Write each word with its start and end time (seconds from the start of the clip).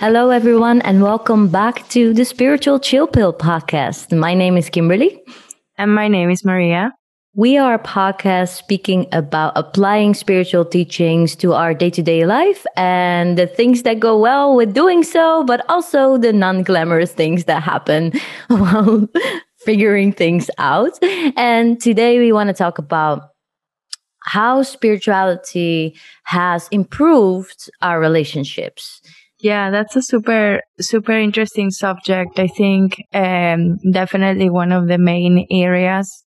Hello, 0.00 0.30
everyone, 0.30 0.80
and 0.80 1.02
welcome 1.02 1.48
back 1.48 1.86
to 1.90 2.14
the 2.14 2.24
Spiritual 2.24 2.80
Chill 2.80 3.06
Pill 3.06 3.34
podcast. 3.34 4.16
My 4.16 4.32
name 4.32 4.56
is 4.56 4.70
Kimberly. 4.70 5.22
And 5.76 5.94
my 5.94 6.08
name 6.08 6.30
is 6.30 6.42
Maria. 6.42 6.94
We 7.34 7.58
are 7.58 7.74
a 7.74 7.78
podcast 7.78 8.56
speaking 8.56 9.08
about 9.12 9.52
applying 9.56 10.14
spiritual 10.14 10.64
teachings 10.64 11.36
to 11.36 11.52
our 11.52 11.74
day 11.74 11.90
to 11.90 12.00
day 12.02 12.24
life 12.24 12.64
and 12.78 13.36
the 13.36 13.46
things 13.46 13.82
that 13.82 14.00
go 14.00 14.18
well 14.18 14.56
with 14.56 14.72
doing 14.72 15.02
so, 15.02 15.44
but 15.44 15.68
also 15.68 16.16
the 16.16 16.32
non 16.32 16.62
glamorous 16.62 17.12
things 17.12 17.44
that 17.44 17.62
happen 17.62 18.18
while 18.48 19.06
figuring 19.58 20.14
things 20.14 20.50
out. 20.56 20.98
And 21.36 21.78
today 21.78 22.18
we 22.18 22.32
want 22.32 22.48
to 22.48 22.54
talk 22.54 22.78
about 22.78 23.32
how 24.24 24.62
spirituality 24.62 25.94
has 26.24 26.68
improved 26.70 27.70
our 27.82 28.00
relationships. 28.00 29.02
Yeah, 29.42 29.70
that's 29.70 29.96
a 29.96 30.02
super, 30.02 30.60
super 30.80 31.12
interesting 31.12 31.70
subject. 31.70 32.38
I 32.38 32.46
think 32.46 32.96
um, 33.14 33.78
definitely 33.90 34.50
one 34.50 34.72
of 34.72 34.86
the 34.88 34.98
main 34.98 35.46
areas 35.50 36.24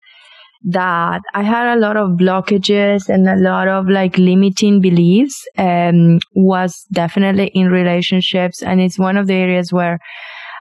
that 0.65 1.23
I 1.35 1.43
had 1.43 1.77
a 1.77 1.81
lot 1.81 1.97
of 1.97 2.11
blockages 2.13 3.09
and 3.09 3.29
a 3.29 3.37
lot 3.37 3.69
of 3.69 3.89
like 3.89 4.17
limiting 4.19 4.81
beliefs 4.81 5.45
um, 5.59 6.21
was 6.35 6.87
definitely 6.93 7.49
in 7.55 7.69
relationships. 7.69 8.63
And 8.63 8.81
it's 8.81 8.99
one 8.99 9.17
of 9.17 9.27
the 9.27 9.35
areas 9.35 9.73
where 9.73 9.99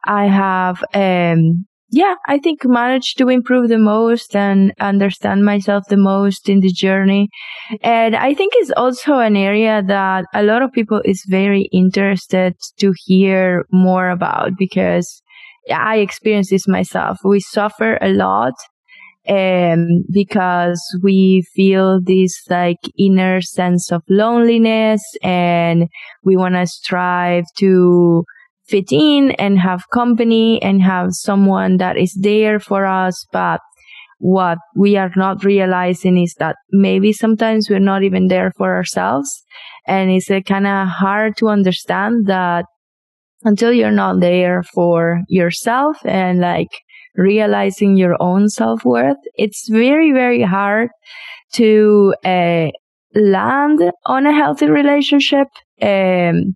I 0.08 0.26
have, 0.28 0.84
um, 0.94 1.66
yeah, 1.92 2.16
I 2.26 2.40
think 2.40 2.62
managed 2.64 3.18
to 3.18 3.28
improve 3.28 3.68
the 3.68 3.78
most 3.78 4.34
and 4.34 4.74
understand 4.80 5.44
myself 5.44 5.84
the 5.90 5.98
most 5.98 6.48
in 6.48 6.62
the 6.62 6.72
journey. 6.72 7.28
And 7.82 8.16
I 8.16 8.34
think 8.34 8.54
it's 8.56 8.72
also 8.78 9.20
an 9.20 9.36
area 9.36 9.84
that 9.86 10.24
a 10.34 10.44
lot 10.44 10.62
of 10.62 10.72
people 10.72 11.02
is 11.04 11.26
very 11.28 11.68
interested 11.74 12.56
to 12.80 12.94
hear 13.06 13.66
more 13.74 14.10
about 14.10 14.52
because 14.58 15.22
I 15.70 15.98
experienced 15.98 16.52
this 16.52 16.68
myself. 16.68 17.18
We 17.26 17.42
suffer 17.42 17.98
a 18.02 18.10
lot 18.14 18.54
um, 19.28 20.04
because 20.12 20.82
we 21.04 21.44
feel 21.54 22.00
this 22.02 22.42
like 22.50 22.80
inner 22.98 23.42
sense 23.42 23.92
of 23.92 24.02
loneliness 24.10 25.02
and 25.22 25.90
we 26.24 26.38
want 26.38 26.56
to 26.56 26.66
strive 26.68 27.44
to 27.58 28.24
fit 28.72 28.92
in 28.92 29.32
and 29.32 29.60
have 29.60 29.90
company 29.94 30.62
and 30.62 30.82
have 30.82 31.10
someone 31.12 31.78
that 31.78 31.98
is 31.98 32.18
there 32.20 32.60
for 32.60 32.86
us. 32.86 33.26
But 33.32 33.60
what 34.20 34.60
we 34.76 34.98
are 34.98 35.12
not 35.16 35.44
realizing 35.44 36.18
is 36.18 36.36
that 36.40 36.56
maybe 36.72 37.12
sometimes 37.12 37.70
we're 37.70 37.80
not 37.80 38.04
even 38.04 38.28
there 38.28 38.52
for 38.56 38.76
ourselves. 38.76 39.30
And 39.88 40.12
it's 40.12 40.30
uh, 40.30 40.42
kind 40.42 40.68
of 40.68 40.88
hard 40.88 41.38
to 41.38 41.50
understand 41.50 42.28
that 42.28 42.66
until 43.44 43.74
you're 43.74 43.92
not 43.92 44.20
there 44.20 44.64
for 44.64 45.22
yourself 45.28 45.98
and 46.06 46.40
like 46.40 46.70
realizing 47.16 47.98
your 47.98 48.16
own 48.22 48.48
self 48.48 48.86
worth, 48.86 49.18
it's 49.36 49.68
very, 49.70 50.12
very 50.12 50.44
hard 50.44 50.90
to 51.54 52.14
uh, 52.24 52.70
land 53.16 53.82
on 54.06 54.26
a 54.26 54.34
healthy 54.34 54.68
relationship. 54.68 55.48
Um, 55.82 56.54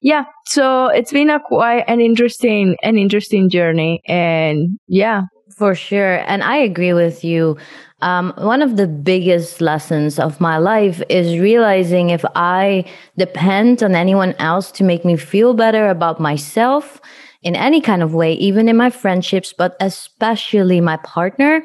yeah, 0.00 0.24
so 0.46 0.86
it's 0.86 1.12
been 1.12 1.30
a 1.30 1.40
quite 1.40 1.84
an 1.86 2.00
interesting, 2.00 2.76
an 2.82 2.96
interesting 2.96 3.50
journey, 3.50 4.00
and 4.06 4.78
yeah, 4.88 5.22
for 5.56 5.74
sure. 5.74 6.24
And 6.26 6.42
I 6.42 6.56
agree 6.56 6.92
with 6.94 7.22
you. 7.22 7.56
Um, 8.02 8.32
one 8.38 8.62
of 8.62 8.78
the 8.78 8.86
biggest 8.86 9.60
lessons 9.60 10.18
of 10.18 10.40
my 10.40 10.56
life 10.56 11.02
is 11.10 11.38
realizing 11.38 12.08
if 12.08 12.24
I 12.34 12.84
depend 13.18 13.82
on 13.82 13.94
anyone 13.94 14.34
else 14.38 14.72
to 14.72 14.84
make 14.84 15.04
me 15.04 15.16
feel 15.16 15.52
better 15.52 15.88
about 15.88 16.18
myself, 16.18 16.98
in 17.42 17.56
any 17.56 17.80
kind 17.80 18.02
of 18.02 18.12
way, 18.12 18.34
even 18.34 18.68
in 18.68 18.76
my 18.76 18.90
friendships, 18.90 19.54
but 19.56 19.74
especially 19.80 20.80
my 20.80 20.98
partner, 20.98 21.62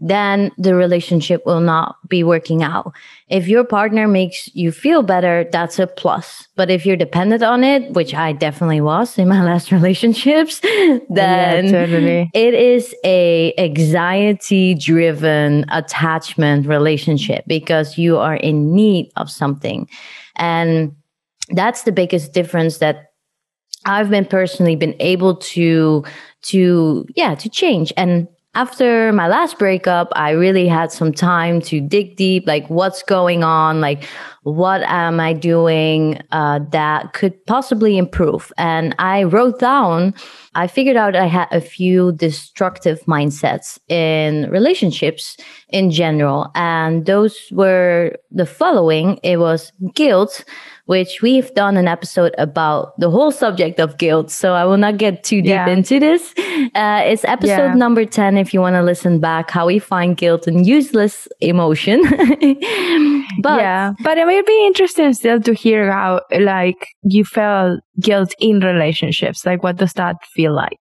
then 0.00 0.50
the 0.56 0.74
relationship 0.74 1.44
will 1.44 1.60
not 1.60 1.96
be 2.08 2.24
working 2.24 2.62
out. 2.62 2.94
If 3.28 3.46
your 3.46 3.64
partner 3.64 4.08
makes 4.08 4.48
you 4.54 4.72
feel 4.72 5.02
better, 5.02 5.46
that's 5.52 5.78
a 5.78 5.86
plus. 5.86 6.48
But 6.56 6.70
if 6.70 6.86
you're 6.86 6.96
dependent 6.96 7.42
on 7.42 7.62
it, 7.62 7.92
which 7.92 8.14
I 8.14 8.32
definitely 8.32 8.80
was 8.80 9.18
in 9.18 9.28
my 9.28 9.42
last 9.50 9.70
relationships, 9.70 10.60
then 11.10 11.66
yeah, 11.66 11.70
totally. 11.70 12.30
it 12.32 12.54
is 12.54 12.94
a 13.04 13.52
anxiety 13.58 14.74
driven 14.74 15.66
attachment 15.70 16.66
relationship 16.66 17.44
because 17.46 17.98
you 17.98 18.16
are 18.16 18.36
in 18.36 18.74
need 18.74 19.10
of 19.16 19.30
something. 19.30 19.88
And 20.36 20.94
that's 21.50 21.82
the 21.82 21.92
biggest 21.92 22.32
difference 22.32 22.78
that 22.78 23.07
I've 23.84 24.10
been 24.10 24.26
personally 24.26 24.76
been 24.76 24.96
able 25.00 25.36
to 25.36 26.04
to 26.42 27.06
yeah 27.16 27.34
to 27.34 27.48
change 27.48 27.92
and 27.96 28.28
after 28.54 29.12
my 29.12 29.28
last 29.28 29.56
breakup, 29.56 30.08
I 30.16 30.30
really 30.30 30.66
had 30.66 30.90
some 30.90 31.12
time 31.12 31.60
to 31.62 31.80
dig 31.80 32.16
deep, 32.16 32.44
like 32.46 32.68
what's 32.68 33.04
going 33.04 33.44
on, 33.44 33.80
like 33.80 34.04
what 34.42 34.82
am 34.82 35.20
I 35.20 35.32
doing 35.32 36.20
uh, 36.32 36.60
that 36.72 37.12
could 37.12 37.34
possibly 37.46 37.96
improve. 37.98 38.52
And 38.58 38.96
I 38.98 39.22
wrote 39.24 39.60
down, 39.60 40.14
I 40.56 40.66
figured 40.66 40.96
out 40.96 41.14
I 41.14 41.26
had 41.26 41.46
a 41.52 41.60
few 41.60 42.12
destructive 42.12 43.00
mindsets 43.02 43.78
in 43.88 44.50
relationships 44.50 45.36
in 45.68 45.92
general. 45.92 46.50
And 46.56 47.06
those 47.06 47.38
were 47.52 48.16
the 48.32 48.46
following 48.46 49.20
it 49.22 49.36
was 49.36 49.70
guilt, 49.94 50.44
which 50.88 51.20
we've 51.20 51.52
done 51.52 51.76
an 51.76 51.86
episode 51.86 52.34
about 52.38 52.98
the 52.98 53.10
whole 53.10 53.30
subject 53.30 53.78
of 53.78 53.98
guilt. 53.98 54.30
So 54.30 54.54
I 54.54 54.64
will 54.64 54.78
not 54.78 54.96
get 54.96 55.22
too 55.22 55.42
deep 55.42 55.50
yeah. 55.50 55.68
into 55.68 56.00
this. 56.00 56.32
Uh, 56.74 57.02
it's 57.04 57.26
episode 57.26 57.68
yeah. 57.68 57.74
number 57.74 58.06
10 58.06 58.38
if 58.38 58.54
you 58.54 58.60
want 58.60 58.74
to 58.74 58.82
listen 58.82 59.20
back 59.20 59.50
how 59.50 59.66
we 59.66 59.78
find 59.78 60.16
guilt 60.16 60.46
and 60.46 60.66
useless 60.66 61.28
emotion. 61.40 62.00
but 63.42 63.60
yeah, 63.60 63.92
but 64.02 64.16
it 64.16 64.24
would 64.24 64.46
be 64.46 64.66
interesting 64.66 65.12
still 65.12 65.40
to 65.42 65.52
hear 65.52 65.92
how 65.92 66.22
like 66.40 66.88
you 67.02 67.22
felt 67.22 67.80
guilt 68.00 68.32
in 68.40 68.60
relationships. 68.60 69.44
Like, 69.44 69.62
what 69.62 69.76
does 69.76 69.92
that 69.92 70.16
feel 70.24 70.54
like? 70.54 70.78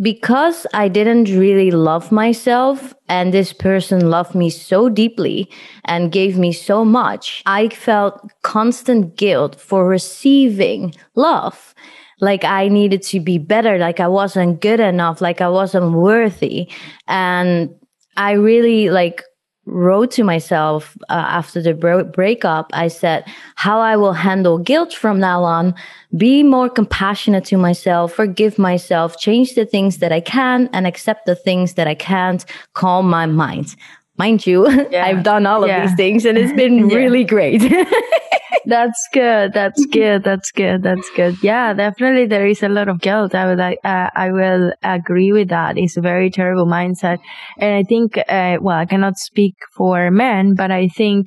Because 0.00 0.66
I 0.72 0.88
didn't 0.88 1.24
really 1.36 1.70
love 1.70 2.10
myself 2.10 2.94
and 3.08 3.34
this 3.34 3.52
person 3.52 4.08
loved 4.08 4.34
me 4.34 4.48
so 4.48 4.88
deeply 4.88 5.50
and 5.84 6.12
gave 6.12 6.38
me 6.38 6.52
so 6.52 6.84
much, 6.84 7.42
I 7.44 7.68
felt 7.68 8.20
constant 8.42 9.16
guilt 9.16 9.60
for 9.60 9.86
receiving 9.86 10.94
love. 11.16 11.74
Like 12.20 12.44
I 12.44 12.68
needed 12.68 13.02
to 13.04 13.20
be 13.20 13.38
better, 13.38 13.78
like 13.78 14.00
I 14.00 14.08
wasn't 14.08 14.60
good 14.60 14.80
enough, 14.80 15.20
like 15.20 15.40
I 15.40 15.48
wasn't 15.48 15.92
worthy. 15.92 16.70
And 17.06 17.74
I 18.16 18.32
really 18.32 18.90
like 18.90 19.22
wrote 19.70 20.10
to 20.10 20.24
myself 20.24 20.96
uh, 21.08 21.12
after 21.12 21.62
the 21.62 21.72
bro- 21.72 22.04
breakup 22.04 22.70
i 22.72 22.88
said 22.88 23.24
how 23.54 23.78
i 23.78 23.96
will 23.96 24.12
handle 24.12 24.58
guilt 24.58 24.92
from 24.92 25.20
now 25.20 25.44
on 25.44 25.74
be 26.16 26.42
more 26.42 26.68
compassionate 26.68 27.44
to 27.44 27.56
myself 27.56 28.12
forgive 28.12 28.58
myself 28.58 29.16
change 29.18 29.54
the 29.54 29.64
things 29.64 29.98
that 29.98 30.12
i 30.12 30.20
can 30.20 30.68
and 30.72 30.86
accept 30.86 31.24
the 31.24 31.36
things 31.36 31.74
that 31.74 31.86
i 31.86 31.94
can't 31.94 32.44
calm 32.74 33.08
my 33.08 33.26
mind 33.26 33.76
mind 34.18 34.46
you 34.46 34.68
yeah. 34.90 35.06
i've 35.06 35.22
done 35.22 35.46
all 35.46 35.66
yeah. 35.66 35.82
of 35.84 35.88
these 35.88 35.96
things 35.96 36.24
and 36.24 36.36
it's 36.36 36.52
been 36.64 36.90
yeah. 36.90 36.96
really 36.96 37.24
great 37.24 37.62
that's 38.66 39.08
good. 39.12 39.52
That's 39.52 39.84
good. 39.86 40.24
That's 40.24 40.50
good. 40.52 40.82
That's 40.82 41.10
good. 41.16 41.36
Yeah, 41.42 41.72
definitely 41.72 42.26
there 42.26 42.46
is 42.46 42.62
a 42.62 42.68
lot 42.68 42.88
of 42.88 43.00
guilt. 43.00 43.34
I 43.34 43.46
would 43.46 43.58
like, 43.58 43.78
uh, 43.84 44.10
I 44.14 44.32
will 44.32 44.72
agree 44.82 45.32
with 45.32 45.48
that. 45.48 45.78
It's 45.78 45.96
a 45.96 46.00
very 46.00 46.30
terrible 46.30 46.66
mindset. 46.66 47.18
And 47.58 47.74
I 47.74 47.82
think, 47.82 48.18
uh, 48.18 48.58
well, 48.60 48.78
I 48.78 48.86
cannot 48.86 49.18
speak 49.18 49.54
for 49.76 50.10
men, 50.10 50.54
but 50.54 50.70
I 50.70 50.88
think 50.88 51.26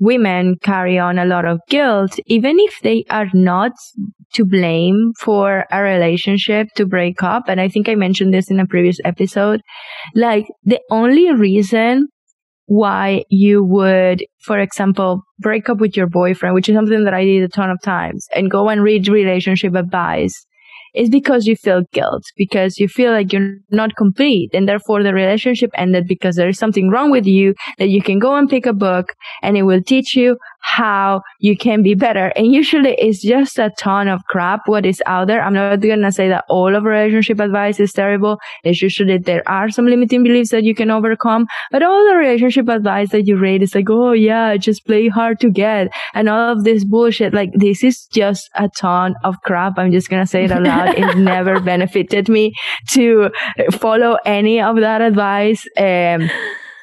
women 0.00 0.56
carry 0.62 0.98
on 0.98 1.18
a 1.18 1.24
lot 1.24 1.44
of 1.44 1.60
guilt, 1.68 2.18
even 2.26 2.58
if 2.58 2.80
they 2.82 3.04
are 3.10 3.28
not 3.32 3.72
to 4.34 4.44
blame 4.44 5.12
for 5.20 5.64
a 5.70 5.82
relationship 5.82 6.68
to 6.76 6.84
break 6.86 7.22
up. 7.22 7.44
And 7.48 7.60
I 7.60 7.68
think 7.68 7.88
I 7.88 7.94
mentioned 7.94 8.34
this 8.34 8.50
in 8.50 8.58
a 8.58 8.66
previous 8.66 8.98
episode. 9.04 9.60
Like 10.14 10.46
the 10.64 10.80
only 10.90 11.32
reason 11.32 12.08
why 12.66 13.24
you 13.28 13.62
would, 13.62 14.24
for 14.40 14.58
example, 14.58 15.22
break 15.38 15.68
up 15.68 15.78
with 15.78 15.96
your 15.96 16.06
boyfriend, 16.06 16.54
which 16.54 16.68
is 16.68 16.74
something 16.74 17.04
that 17.04 17.14
I 17.14 17.24
did 17.24 17.42
a 17.42 17.48
ton 17.48 17.70
of 17.70 17.80
times, 17.82 18.26
and 18.34 18.50
go 18.50 18.68
and 18.68 18.82
read 18.82 19.08
relationship 19.08 19.74
advice, 19.74 20.46
is 20.94 21.08
because 21.08 21.46
you 21.46 21.56
feel 21.56 21.82
guilt, 21.92 22.22
because 22.36 22.78
you 22.78 22.88
feel 22.88 23.12
like 23.12 23.32
you're 23.32 23.56
not 23.70 23.96
complete 23.96 24.50
and 24.54 24.68
therefore 24.68 25.02
the 25.02 25.12
relationship 25.12 25.70
ended 25.74 26.06
because 26.06 26.36
there 26.36 26.48
is 26.48 26.58
something 26.58 26.90
wrong 26.90 27.10
with 27.10 27.26
you 27.26 27.54
that 27.78 27.88
you 27.88 28.02
can 28.02 28.18
go 28.18 28.34
and 28.36 28.48
pick 28.48 28.66
a 28.66 28.72
book 28.72 29.14
and 29.42 29.56
it 29.56 29.62
will 29.62 29.82
teach 29.82 30.16
you 30.16 30.36
how 30.64 31.20
you 31.40 31.56
can 31.56 31.82
be 31.82 31.94
better. 31.94 32.32
And 32.36 32.52
usually 32.52 32.94
it's 32.94 33.22
just 33.22 33.58
a 33.58 33.70
ton 33.78 34.08
of 34.08 34.24
crap 34.28 34.62
what 34.66 34.86
is 34.86 35.02
out 35.06 35.26
there. 35.26 35.42
I'm 35.42 35.52
not 35.52 35.82
to 35.82 36.12
say 36.12 36.28
that 36.28 36.44
all 36.48 36.74
of 36.74 36.84
relationship 36.84 37.38
advice 37.38 37.78
is 37.78 37.92
terrible. 37.92 38.38
It's 38.64 38.80
usually 38.80 39.18
there 39.18 39.46
are 39.46 39.68
some 39.68 39.86
limiting 39.86 40.22
beliefs 40.22 40.50
that 40.50 40.64
you 40.64 40.74
can 40.74 40.90
overcome, 40.90 41.46
but 41.70 41.82
all 41.82 42.06
the 42.06 42.16
relationship 42.16 42.68
advice 42.68 43.10
that 43.10 43.26
you 43.26 43.36
read 43.36 43.62
is 43.62 43.74
like, 43.74 43.90
oh 43.90 44.12
yeah, 44.12 44.56
just 44.56 44.86
play 44.86 45.08
hard 45.08 45.38
to 45.40 45.50
get 45.50 45.92
and 46.14 46.28
all 46.28 46.52
of 46.52 46.64
this 46.64 46.84
bullshit. 46.84 47.34
Like 47.34 47.50
this 47.54 47.84
is 47.84 48.06
just 48.06 48.48
a 48.54 48.70
ton 48.78 49.14
of 49.22 49.36
crap. 49.42 49.74
I'm 49.76 49.92
just 49.92 50.08
to 50.10 50.26
say 50.26 50.44
it 50.44 50.52
out. 50.52 50.62
it 50.88 51.16
never 51.16 51.60
benefited 51.60 52.28
me 52.28 52.52
to 52.90 53.30
follow 53.72 54.16
any 54.24 54.60
of 54.60 54.76
that 54.76 55.00
advice. 55.00 55.66
Um, 55.78 56.30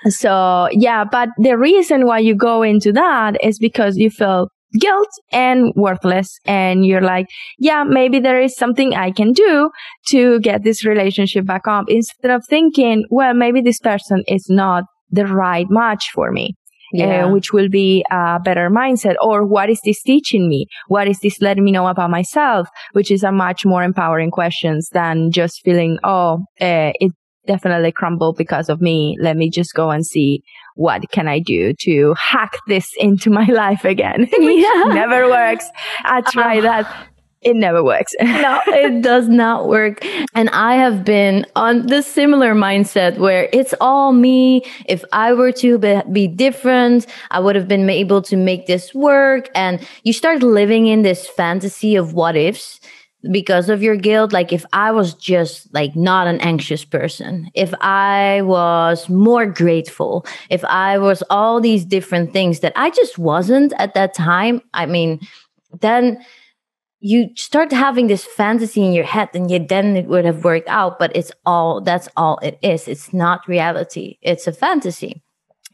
so 0.08 0.70
yeah, 0.72 1.04
but 1.04 1.30
the 1.38 1.58
reason 1.58 2.06
why 2.06 2.20
you 2.20 2.36
go 2.36 2.64
into 2.64 2.92
that 2.94 3.38
is 3.44 3.60
because 3.60 3.98
you 3.98 4.10
feel 4.10 4.48
guilt 4.80 5.10
and 5.32 5.74
worthless. 5.76 6.40
And 6.46 6.86
you're 6.86 7.02
like, 7.02 7.28
yeah, 7.60 7.84
maybe 7.84 8.20
there 8.20 8.40
is 8.40 8.56
something 8.56 8.94
I 8.94 9.12
can 9.12 9.34
do 9.34 9.70
to 10.08 10.40
get 10.40 10.64
this 10.64 10.86
relationship 10.86 11.46
back 11.46 11.68
up 11.68 11.86
instead 11.88 12.32
of 12.32 12.44
thinking, 12.48 13.06
well, 13.10 13.34
maybe 13.34 13.62
this 13.62 13.80
person 13.80 14.24
is 14.28 14.46
not 14.50 14.86
the 15.10 15.26
right 15.26 15.68
match 15.70 16.12
for 16.14 16.32
me. 16.32 16.56
Uh, 16.94 16.98
yeah. 16.98 17.26
Uh, 17.26 17.32
which 17.32 17.54
will 17.54 17.70
be 17.70 18.04
a 18.12 18.40
better 18.44 18.70
mindset 18.70 19.16
or 19.22 19.46
what 19.46 19.70
is 19.70 19.80
this 19.86 20.02
teaching 20.04 20.50
me 20.50 20.66
what 20.88 21.08
is 21.08 21.20
this 21.20 21.42
letting 21.42 21.64
me 21.64 21.72
know 21.72 21.88
about 21.88 22.10
myself 22.10 22.68
which 22.94 23.10
is 23.12 23.24
a 23.24 23.32
much 23.32 23.66
more 23.66 23.84
empowering 23.84 24.32
questions 24.32 24.90
than 24.92 25.32
just 25.32 25.62
feeling 25.64 25.98
oh 26.04 26.40
uh, 26.60 26.92
it 27.00 27.12
definitely 27.48 27.92
crumbled 27.92 28.38
because 28.38 28.70
of 28.70 28.82
me. 28.82 29.18
Let 29.20 29.38
me 29.38 29.50
just 29.50 29.74
go 29.74 29.90
and 29.90 30.06
see 30.06 30.44
what 30.76 31.10
can 31.12 31.28
I 31.28 31.40
do 31.40 31.74
to 31.82 32.14
hack 32.18 32.58
this 32.68 32.90
into 33.00 33.30
my 33.30 33.46
life 33.46 33.86
again. 33.86 34.28
yeah. 34.40 34.84
never 34.88 35.30
works. 35.30 35.66
I 36.04 36.22
try 36.22 36.60
uh, 36.60 36.62
that. 36.62 37.08
It 37.42 37.56
never 37.56 37.84
works. 37.84 38.14
no, 38.22 38.62
it 38.68 39.02
does 39.02 39.28
not 39.28 39.68
work. 39.68 40.06
And 40.36 40.50
I 40.52 40.76
have 40.76 41.04
been 41.04 41.46
on 41.56 41.88
this 41.88 42.06
similar 42.06 42.54
mindset 42.54 43.18
where 43.18 43.50
it's 43.52 43.74
all 43.82 44.14
me. 44.14 44.64
If 44.86 45.04
I 45.12 45.34
were 45.34 45.52
to 45.54 45.80
be, 45.80 46.02
be 46.12 46.28
different, 46.28 47.08
I 47.32 47.40
would 47.40 47.56
have 47.56 47.68
been 47.68 47.90
able 47.90 48.22
to 48.24 48.38
make 48.38 48.68
this 48.68 48.94
work. 48.94 49.50
And 49.56 49.86
you 50.04 50.14
start 50.14 50.44
living 50.44 50.86
in 50.86 51.02
this 51.02 51.28
fantasy 51.28 51.96
of 51.96 52.14
what 52.14 52.36
ifs 52.36 52.80
because 53.32 53.70
of 53.70 53.84
your 53.84 53.96
guilt 53.96 54.34
like 54.34 54.52
if 54.52 54.66
i 54.74 54.92
was 54.92 55.14
just 55.14 55.72
like 55.76 55.96
not 55.96 56.26
an 56.26 56.42
anxious 56.42 56.84
person 56.84 57.52
if 57.54 57.72
i 57.80 58.42
was 58.42 59.08
more 59.10 59.46
grateful 59.46 60.26
if 60.50 60.66
i 60.66 60.98
was 60.98 61.22
all 61.30 61.62
these 61.62 61.86
different 61.86 62.34
things 62.34 62.62
that 62.62 62.74
i 62.76 62.90
just 62.90 63.20
wasn't 63.20 63.72
at 63.78 63.94
that 63.94 64.16
time 64.16 64.60
i 64.74 64.88
mean 64.88 65.20
then 65.82 66.18
you 67.02 67.30
start 67.36 67.72
having 67.72 68.08
this 68.08 68.24
fantasy 68.24 68.86
in 68.86 68.94
your 68.94 69.04
head 69.04 69.30
and 69.34 69.50
you 69.50 69.60
then 69.60 69.98
it 69.98 70.06
would 70.06 70.24
have 70.24 70.44
worked 70.44 70.68
out 70.70 71.00
but 71.00 71.12
it's 71.16 71.32
all 71.46 71.82
that's 71.82 72.08
all 72.16 72.38
it 72.42 72.58
is 72.62 72.88
it's 72.88 73.12
not 73.14 73.46
reality 73.48 74.18
it's 74.22 74.48
a 74.48 74.52
fantasy 74.52 75.22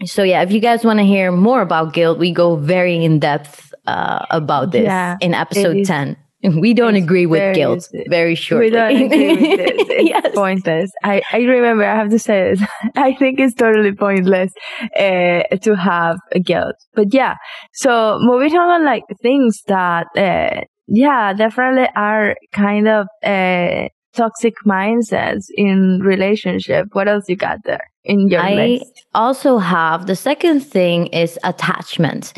so 0.06 0.24
yeah 0.24 0.42
if 0.42 0.52
you 0.52 0.60
guys 0.60 0.84
want 0.84 1.00
to 1.00 1.06
hear 1.06 1.32
more 1.32 1.62
about 1.62 1.94
guilt 1.94 2.18
we 2.18 2.32
go 2.32 2.56
very 2.56 3.04
in 3.04 3.20
depth 3.20 3.74
uh, 3.86 4.26
about 4.32 4.72
this 4.72 4.84
yeah, 4.84 5.18
in 5.22 5.34
episode 5.34 5.86
10 5.86 6.18
we 6.44 6.74
don't 6.74 6.96
agree 6.96 7.26
with 7.26 7.56
guilt. 7.56 7.90
Very 8.10 8.36
short. 8.36 8.66
We 8.66 8.70
don't 8.70 8.96
agree 8.96 9.30
with 9.30 9.40
this. 9.40 9.88
It's 9.98 10.10
yes. 10.10 10.36
pointless. 10.36 10.92
I, 11.04 11.24
I 11.34 11.40
remember, 11.40 11.84
I 11.84 11.96
have 11.96 12.12
to 12.12 12.20
say 12.20 12.52
this. 12.52 12.70
I 12.96 13.16
think 13.16 13.40
it's 13.40 13.56
totally 13.56 13.92
pointless 13.92 14.54
uh, 14.96 15.42
to 15.62 15.76
have 15.76 16.18
guilt. 16.44 16.76
But 16.94 17.14
yeah, 17.14 17.36
so 17.74 18.20
moving 18.22 18.56
on, 18.56 18.86
like 18.86 19.04
things 19.22 19.64
that, 19.68 20.06
uh, 20.16 20.62
yeah, 20.88 21.34
definitely 21.34 21.88
are 21.96 22.36
kind 22.54 22.88
of 22.88 23.08
uh, 23.24 23.90
toxic 24.14 24.56
mindsets 24.66 25.46
in 25.54 26.00
relationship. 26.02 26.88
What 26.94 27.08
else 27.08 27.26
you 27.28 27.36
got 27.36 27.60
there 27.64 27.92
in 28.04 28.28
your 28.30 28.42
I 28.42 28.54
list? 28.54 29.06
also 29.14 29.58
have 29.58 30.08
the 30.08 30.16
second 30.16 30.62
thing 30.62 31.08
is 31.08 31.38
attachment. 31.44 32.34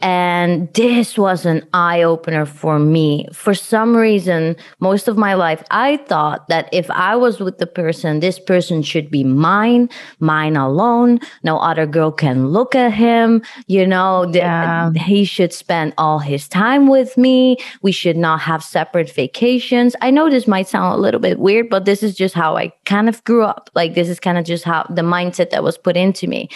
And 0.00 0.72
this 0.72 1.18
was 1.18 1.44
an 1.44 1.66
eye 1.74 2.02
opener 2.02 2.46
for 2.46 2.78
me. 2.78 3.26
For 3.32 3.52
some 3.52 3.94
reason, 3.94 4.56
most 4.80 5.08
of 5.08 5.18
my 5.18 5.34
life, 5.34 5.62
I 5.70 5.98
thought 5.98 6.48
that 6.48 6.68
if 6.72 6.90
I 6.90 7.16
was 7.16 7.38
with 7.38 7.58
the 7.58 7.66
person, 7.66 8.20
this 8.20 8.38
person 8.38 8.82
should 8.82 9.10
be 9.10 9.24
mine, 9.24 9.90
mine 10.18 10.56
alone. 10.56 11.20
No 11.42 11.58
other 11.58 11.86
girl 11.86 12.10
can 12.10 12.48
look 12.48 12.74
at 12.74 12.92
him. 12.92 13.42
You 13.66 13.86
know, 13.86 14.30
yeah. 14.32 14.90
he 14.92 15.24
should 15.24 15.52
spend 15.52 15.92
all 15.98 16.18
his 16.18 16.48
time 16.48 16.88
with 16.88 17.18
me. 17.18 17.58
We 17.82 17.92
should 17.92 18.16
not 18.16 18.40
have 18.40 18.64
separate 18.64 19.12
vacations. 19.12 19.94
I 20.00 20.10
know 20.10 20.30
this 20.30 20.46
might 20.46 20.68
sound 20.68 20.94
a 20.94 20.98
little 21.00 21.20
bit 21.20 21.38
weird, 21.38 21.68
but 21.68 21.84
this 21.84 22.02
is 22.02 22.14
just 22.14 22.34
how 22.34 22.56
I 22.56 22.72
kind 22.86 23.08
of 23.08 23.22
grew 23.24 23.44
up. 23.44 23.68
Like, 23.74 23.94
this 23.94 24.08
is 24.08 24.18
kind 24.18 24.38
of 24.38 24.44
just 24.46 24.64
how 24.64 24.84
the 24.88 25.02
mindset 25.02 25.50
that 25.50 25.62
was 25.62 25.76
put 25.76 25.96
into 25.96 26.26
me. 26.26 26.48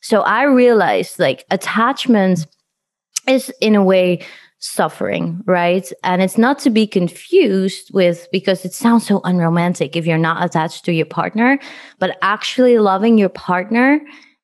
So 0.00 0.20
I 0.20 0.44
realized 0.44 1.18
like 1.18 1.44
attachments 1.50 2.46
is 3.26 3.52
in 3.60 3.74
a 3.74 3.84
way 3.84 4.20
suffering, 4.58 5.42
right? 5.46 5.90
And 6.02 6.22
it's 6.22 6.38
not 6.38 6.58
to 6.60 6.70
be 6.70 6.86
confused 6.86 7.92
with 7.92 8.26
because 8.32 8.64
it 8.64 8.72
sounds 8.72 9.06
so 9.06 9.20
unromantic 9.24 9.96
if 9.96 10.06
you're 10.06 10.18
not 10.18 10.44
attached 10.44 10.84
to 10.86 10.92
your 10.92 11.06
partner, 11.06 11.58
but 11.98 12.16
actually 12.22 12.78
loving 12.78 13.18
your 13.18 13.28
partner 13.28 14.00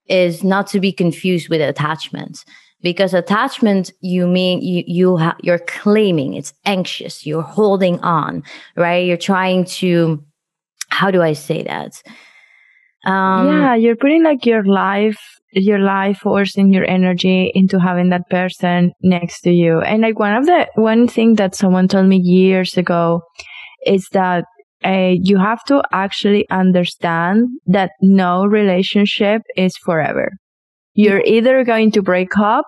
is 0.06 0.44
not 0.44 0.66
to 0.68 0.80
be 0.80 0.92
confused 0.92 1.48
with 1.48 1.60
attachment. 1.60 2.44
Because 2.82 3.14
attachment 3.14 3.92
you 4.00 4.26
mean 4.26 4.60
you 4.60 4.82
you 4.86 5.16
ha- 5.16 5.36
you're 5.40 5.60
claiming 5.60 6.34
it's 6.34 6.52
anxious 6.64 7.24
you're 7.24 7.40
holding 7.40 8.00
on 8.00 8.42
right? 8.76 9.06
You're 9.06 9.16
trying 9.16 9.64
to 9.80 10.22
how 10.88 11.12
do 11.12 11.22
i 11.22 11.32
say 11.32 11.62
that? 11.62 12.02
Um, 13.04 13.46
yeah 13.46 13.76
you're 13.76 13.94
putting 13.94 14.24
like 14.24 14.44
your 14.44 14.64
life 14.64 15.40
your 15.52 15.78
life 15.78 16.18
forcing 16.18 16.72
your 16.72 16.88
energy 16.88 17.52
into 17.54 17.78
having 17.78 18.10
that 18.10 18.28
person 18.30 18.92
next 19.02 19.42
to 19.42 19.50
you. 19.50 19.80
And 19.80 20.02
like 20.02 20.18
one 20.18 20.34
of 20.34 20.46
the, 20.46 20.66
one 20.74 21.06
thing 21.06 21.34
that 21.34 21.54
someone 21.54 21.88
told 21.88 22.06
me 22.06 22.16
years 22.16 22.76
ago 22.76 23.22
is 23.86 24.08
that 24.12 24.44
uh, 24.84 25.14
you 25.14 25.38
have 25.38 25.62
to 25.64 25.82
actually 25.92 26.48
understand 26.50 27.48
that 27.66 27.90
no 28.00 28.44
relationship 28.44 29.42
is 29.56 29.76
forever. 29.76 30.30
You're 30.94 31.22
either 31.24 31.64
going 31.64 31.92
to 31.92 32.02
break 32.02 32.36
up 32.36 32.64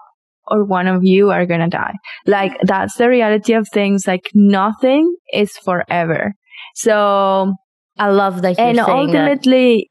or 0.46 0.64
one 0.64 0.86
of 0.86 1.04
you 1.04 1.30
are 1.30 1.46
going 1.46 1.60
to 1.60 1.68
die. 1.68 1.94
Like 2.26 2.56
that's 2.62 2.96
the 2.96 3.08
reality 3.08 3.54
of 3.54 3.68
things. 3.72 4.06
Like 4.06 4.30
nothing 4.34 5.14
is 5.32 5.52
forever. 5.56 6.34
So 6.74 7.54
I 7.98 8.10
love 8.10 8.42
that. 8.42 8.58
and 8.58 8.78
ultimately, 8.78 9.90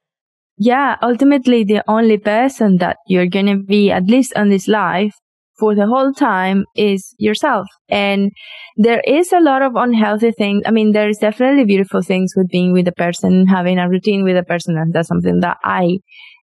yeah, 0.57 0.97
ultimately 1.01 1.63
the 1.63 1.83
only 1.87 2.17
person 2.17 2.77
that 2.77 2.97
you're 3.07 3.27
going 3.27 3.47
to 3.47 3.57
be, 3.57 3.91
at 3.91 4.05
least 4.05 4.33
on 4.35 4.49
this 4.49 4.67
life, 4.67 5.13
for 5.59 5.75
the 5.75 5.87
whole 5.87 6.13
time 6.13 6.65
is 6.75 7.13
yourself. 7.17 7.67
And 7.89 8.31
there 8.75 9.01
is 9.05 9.31
a 9.31 9.39
lot 9.39 9.61
of 9.61 9.75
unhealthy 9.75 10.31
things. 10.31 10.63
I 10.65 10.71
mean, 10.71 10.91
there's 10.91 11.17
definitely 11.17 11.65
beautiful 11.65 12.01
things 12.01 12.33
with 12.35 12.49
being 12.49 12.73
with 12.73 12.87
a 12.87 12.91
person, 12.91 13.45
having 13.47 13.77
a 13.77 13.89
routine 13.89 14.23
with 14.23 14.37
a 14.37 14.43
person. 14.43 14.77
And 14.77 14.93
that's 14.93 15.07
something 15.07 15.39
that 15.41 15.57
I 15.63 15.99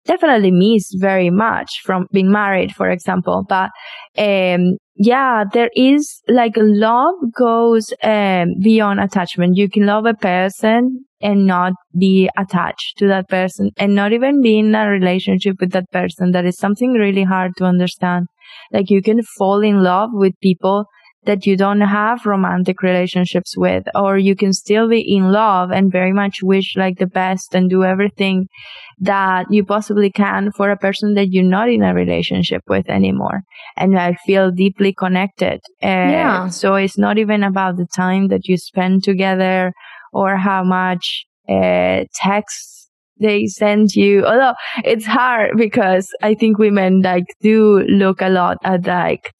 definitely 0.06 0.50
miss 0.50 0.92
very 0.94 1.30
much 1.30 1.80
from 1.84 2.06
being 2.12 2.30
married, 2.30 2.74
for 2.74 2.90
example. 2.90 3.44
But, 3.48 3.70
um, 4.18 4.76
yeah, 4.96 5.44
there 5.52 5.70
is 5.74 6.22
like 6.28 6.54
love 6.56 7.14
goes 7.36 7.92
um, 8.02 8.54
beyond 8.62 9.00
attachment. 9.00 9.56
You 9.56 9.68
can 9.68 9.86
love 9.86 10.06
a 10.06 10.14
person 10.14 11.04
and 11.20 11.46
not 11.46 11.72
be 11.98 12.30
attached 12.36 12.98
to 12.98 13.06
that 13.08 13.28
person 13.28 13.70
and 13.76 13.94
not 13.94 14.12
even 14.12 14.42
be 14.42 14.58
in 14.58 14.74
a 14.74 14.88
relationship 14.88 15.56
with 15.60 15.72
that 15.72 15.90
person. 15.90 16.32
That 16.32 16.46
is 16.46 16.56
something 16.58 16.92
really 16.92 17.24
hard 17.24 17.52
to 17.58 17.64
understand. 17.64 18.26
Like 18.72 18.90
you 18.90 19.02
can 19.02 19.22
fall 19.38 19.60
in 19.62 19.82
love 19.82 20.10
with 20.12 20.32
people 20.40 20.86
that 21.26 21.46
you 21.46 21.56
don't 21.56 21.80
have 21.80 22.24
romantic 22.24 22.82
relationships 22.82 23.56
with, 23.56 23.84
or 23.94 24.16
you 24.16 24.34
can 24.34 24.52
still 24.52 24.88
be 24.88 25.00
in 25.00 25.30
love 25.30 25.70
and 25.70 25.92
very 25.92 26.12
much 26.12 26.42
wish 26.42 26.74
like 26.76 26.98
the 26.98 27.06
best 27.06 27.54
and 27.54 27.68
do 27.68 27.84
everything 27.84 28.46
that 28.98 29.46
you 29.50 29.64
possibly 29.64 30.10
can 30.10 30.50
for 30.52 30.70
a 30.70 30.76
person 30.76 31.14
that 31.14 31.28
you're 31.30 31.44
not 31.44 31.68
in 31.68 31.82
a 31.82 31.94
relationship 31.94 32.62
with 32.68 32.88
anymore. 32.88 33.42
And 33.76 33.98
I 33.98 34.16
feel 34.26 34.50
deeply 34.50 34.94
connected. 34.94 35.60
Uh, 35.82 35.86
yeah. 35.86 36.48
So 36.48 36.74
it's 36.76 36.98
not 36.98 37.18
even 37.18 37.42
about 37.42 37.76
the 37.76 37.86
time 37.94 38.28
that 38.28 38.46
you 38.48 38.56
spend 38.56 39.04
together 39.04 39.72
or 40.12 40.36
how 40.36 40.64
much 40.64 41.26
uh, 41.48 42.04
text 42.14 42.90
they 43.20 43.46
send 43.46 43.94
you. 43.94 44.24
Although 44.24 44.54
it's 44.84 45.06
hard 45.06 45.56
because 45.56 46.08
I 46.22 46.34
think 46.34 46.58
women 46.58 47.02
like 47.02 47.24
do 47.40 47.80
look 47.88 48.20
a 48.20 48.28
lot 48.28 48.58
at 48.64 48.86
like 48.86 49.32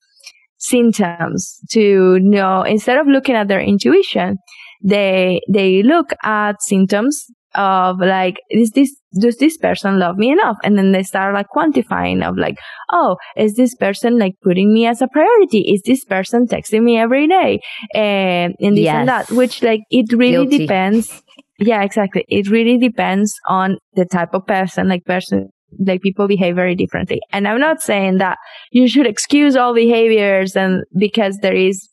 symptoms 0.59 1.59
to 1.71 2.19
know 2.21 2.63
instead 2.63 2.99
of 2.99 3.07
looking 3.07 3.35
at 3.35 3.49
their 3.49 3.61
intuition 3.61 4.37
they 4.83 5.41
they 5.49 5.83
look 5.83 6.13
at 6.23 6.63
symptoms 6.63 7.27
of 7.57 7.99
like 7.99 8.37
is 8.51 8.71
this 8.71 8.95
does 9.19 9.37
this 9.39 9.57
person 9.57 9.99
love 9.99 10.17
me 10.17 10.31
enough? 10.31 10.59
And 10.63 10.77
then 10.77 10.93
they 10.93 11.03
start 11.03 11.35
like 11.35 11.47
quantifying 11.55 12.27
of 12.27 12.37
like 12.37 12.57
oh 12.93 13.17
is 13.37 13.55
this 13.55 13.75
person 13.75 14.19
like 14.19 14.35
putting 14.43 14.73
me 14.73 14.87
as 14.87 15.01
a 15.03 15.09
priority? 15.09 15.61
Is 15.61 15.83
this 15.85 16.05
person 16.05 16.47
texting 16.47 16.83
me 16.83 16.99
every 16.99 17.27
day? 17.27 17.61
And, 17.95 18.55
and 18.61 18.77
this 18.77 18.85
yes. 18.85 18.97
and 18.97 19.09
that 19.09 19.31
which 19.31 19.63
like 19.63 19.81
it 19.91 20.13
really 20.13 20.47
Guilty. 20.47 20.59
depends. 20.59 21.23
Yeah 21.59 21.83
exactly. 21.83 22.25
It 22.29 22.51
really 22.51 22.77
depends 22.79 23.33
on 23.49 23.79
the 23.95 24.05
type 24.05 24.35
of 24.35 24.47
person 24.47 24.89
like 24.89 25.05
person 25.05 25.49
like 25.79 26.01
people 26.01 26.29
behave 26.29 26.55
very 26.55 26.75
differently 26.75 27.21
and 27.33 27.47
i'm 27.49 27.61
not 27.61 27.81
saying 27.81 28.19
that 28.19 28.39
you 28.71 28.89
should 28.89 29.07
excuse 29.07 29.57
all 29.57 29.75
behaviors 29.75 30.57
and 30.57 30.85
because 30.97 31.39
there 31.43 31.55
is 31.55 31.89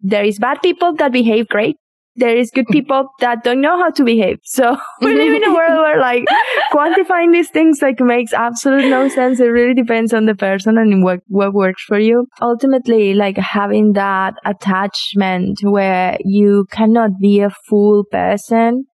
there 0.00 0.24
is 0.24 0.38
bad 0.38 0.60
people 0.62 0.94
that 0.94 1.12
behave 1.12 1.48
great 1.48 1.76
there 2.18 2.36
is 2.36 2.50
good 2.50 2.66
people 2.70 3.08
that 3.20 3.42
don't 3.44 3.60
know 3.60 3.78
how 3.78 3.90
to 3.90 4.04
behave. 4.04 4.38
So 4.42 4.76
we 5.00 5.14
live 5.14 5.34
in 5.34 5.44
a 5.44 5.54
world 5.54 5.78
where 5.78 5.98
like 5.98 6.24
quantifying 6.72 7.32
these 7.32 7.50
things 7.50 7.80
like 7.80 8.00
makes 8.00 8.32
absolute 8.32 8.88
no 8.90 9.08
sense. 9.08 9.40
It 9.40 9.44
really 9.44 9.74
depends 9.74 10.12
on 10.12 10.26
the 10.26 10.34
person 10.34 10.76
and 10.76 11.02
what, 11.02 11.20
what 11.28 11.54
works 11.54 11.82
for 11.84 11.98
you. 11.98 12.26
Ultimately, 12.42 13.14
like 13.14 13.36
having 13.36 13.92
that 13.92 14.34
attachment 14.44 15.60
where 15.62 16.18
you 16.20 16.66
cannot 16.70 17.12
be 17.20 17.40
a 17.40 17.50
full 17.50 18.04
person 18.10 18.84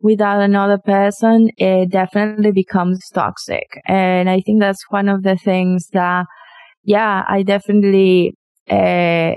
without 0.00 0.40
another 0.40 0.78
person, 0.78 1.50
it 1.56 1.90
definitely 1.90 2.52
becomes 2.52 3.08
toxic. 3.10 3.66
And 3.86 4.30
I 4.30 4.40
think 4.40 4.60
that's 4.60 4.84
one 4.90 5.08
of 5.08 5.22
the 5.22 5.36
things 5.36 5.88
that, 5.92 6.26
yeah, 6.84 7.24
I 7.28 7.42
definitely, 7.42 8.34
uh, 8.70 9.34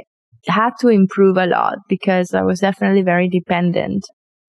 had 0.48 0.72
to 0.80 0.88
improve 0.90 1.38
a 1.38 1.46
lot 1.46 1.78
because 1.88 2.34
I 2.34 2.42
was 2.44 2.60
definitely 2.60 3.04
very 3.04 3.30
dependent 3.30 4.04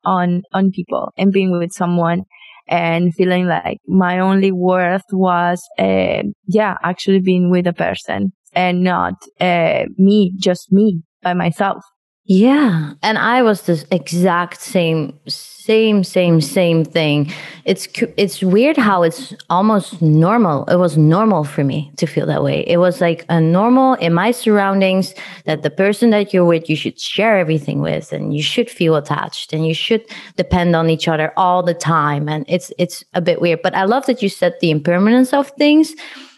on, 0.05 0.43
on 0.53 0.71
people 0.71 1.13
and 1.19 1.33
being 1.33 1.57
with 1.59 1.73
someone 1.73 2.25
and 2.69 3.15
feeling 3.15 3.47
like 3.47 3.79
my 3.87 4.19
only 4.19 4.53
worth 4.53 5.05
was, 5.13 5.63
uh, 5.79 6.23
yeah, 6.47 6.77
actually 6.83 7.21
being 7.21 7.51
with 7.51 7.67
a 7.67 7.73
person 7.73 8.33
and 8.55 8.83
not, 8.83 9.15
uh, 9.41 9.85
me, 9.99 10.33
just 10.39 10.73
me 10.73 11.03
by 11.23 11.35
myself. 11.35 11.83
Yeah. 12.25 12.93
And 13.03 13.19
I 13.19 13.43
was 13.43 13.63
the 13.63 13.85
exact 13.91 14.61
same, 14.61 15.19
same, 15.27 16.05
same, 16.05 16.41
same 16.41 16.85
thing. 16.85 17.33
It's, 17.65 17.89
it's 18.17 18.43
weird 18.43 18.77
how 18.77 19.03
it's 19.03 19.35
almost 19.51 20.01
normal. 20.01 20.65
It 20.67 20.77
was 20.77 20.97
normal 20.97 21.43
for 21.43 21.65
me 21.65 21.91
to 21.97 22.07
feel 22.07 22.27
that 22.27 22.45
way. 22.45 22.65
It 22.69 22.77
was 22.77 23.01
like 23.01 23.27
a 23.29 23.41
normal 23.41 23.95
in 23.95 24.15
my 24.15 24.31
surroundings 24.31 25.15
that 25.47 25.63
the 25.63 25.71
person 25.71 26.11
that 26.11 26.33
you're 26.33 26.45
with, 26.45 26.71
you 26.71 26.77
should 26.77 26.99
share 26.99 27.39
everything 27.39 27.81
with 27.81 28.13
and 28.13 28.35
you 28.35 28.43
should 28.43 28.71
feel 28.71 28.95
attached 28.95 29.53
and 29.53 29.67
you 29.67 29.75
should 29.75 30.05
depend 30.37 30.77
on 30.77 30.91
each 30.91 31.09
other 31.09 31.33
all 31.37 31.65
the 31.65 31.75
time. 31.75 32.29
And 32.29 32.45
it's, 32.49 32.73
it's 32.79 33.03
a 33.15 33.21
bit 33.21 33.41
weird, 33.41 33.63
but 33.63 33.75
I 33.75 33.83
love 33.83 34.07
that 34.07 34.23
you 34.23 34.29
said 34.29 34.55
the 34.61 34.71
impermanence 34.71 35.33
of 35.33 35.51
things 35.59 35.93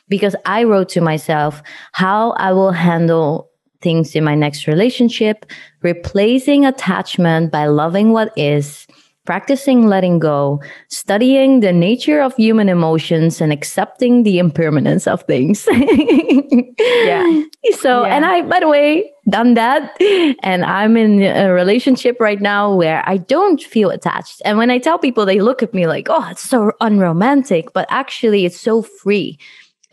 because 0.09 0.35
I 0.47 0.65
wrote 0.65 0.89
to 0.91 1.03
myself 1.03 1.63
how 1.93 2.31
I 2.33 2.53
will 2.55 2.73
handle 2.73 3.51
things 3.85 4.17
in 4.17 4.25
my 4.25 4.35
next 4.35 4.67
relationship, 4.67 5.47
replacing 5.83 6.67
attachment 6.67 7.53
by 7.53 7.67
loving 7.67 8.11
what 8.11 8.33
is, 8.37 8.89
practicing 9.25 9.87
letting 9.87 10.19
go, 10.19 10.61
studying 10.89 11.61
the 11.61 11.73
nature 11.73 12.21
of 12.21 12.35
human 12.37 12.69
emotions, 12.69 13.41
and 13.41 13.53
accepting 13.53 14.23
the 14.23 14.39
impermanence 14.39 15.07
of 15.07 15.23
things. 15.23 15.69
yeah. 16.79 17.43
So, 17.79 18.05
yeah. 18.05 18.15
and 18.15 18.27
I, 18.27 18.43
by 18.43 18.61
the 18.61 18.69
way, 18.69 19.11
done 19.31 19.55
that. 19.55 19.97
And 20.43 20.67
I'm 20.67 20.99
in 20.99 21.23
a 21.23 21.51
relationship 21.51 22.19
right 22.21 22.41
now 22.41 22.75
where 22.75 23.03
I 23.09 23.17
don't 23.17 23.63
feel 23.63 23.89
attached. 23.89 24.43
And 24.45 24.59
when 24.59 24.71
I 24.71 24.77
tell 24.77 24.99
people, 24.99 25.25
they 25.25 25.41
look 25.41 25.63
at 25.63 25.73
me 25.73 25.87
like, 25.87 26.09
oh, 26.11 26.29
it's 26.31 26.43
so 26.43 26.73
unromantic. 26.83 27.73
But 27.73 27.87
actually, 27.89 28.45
it's 28.45 28.61
so 28.61 28.83
free. 28.83 29.39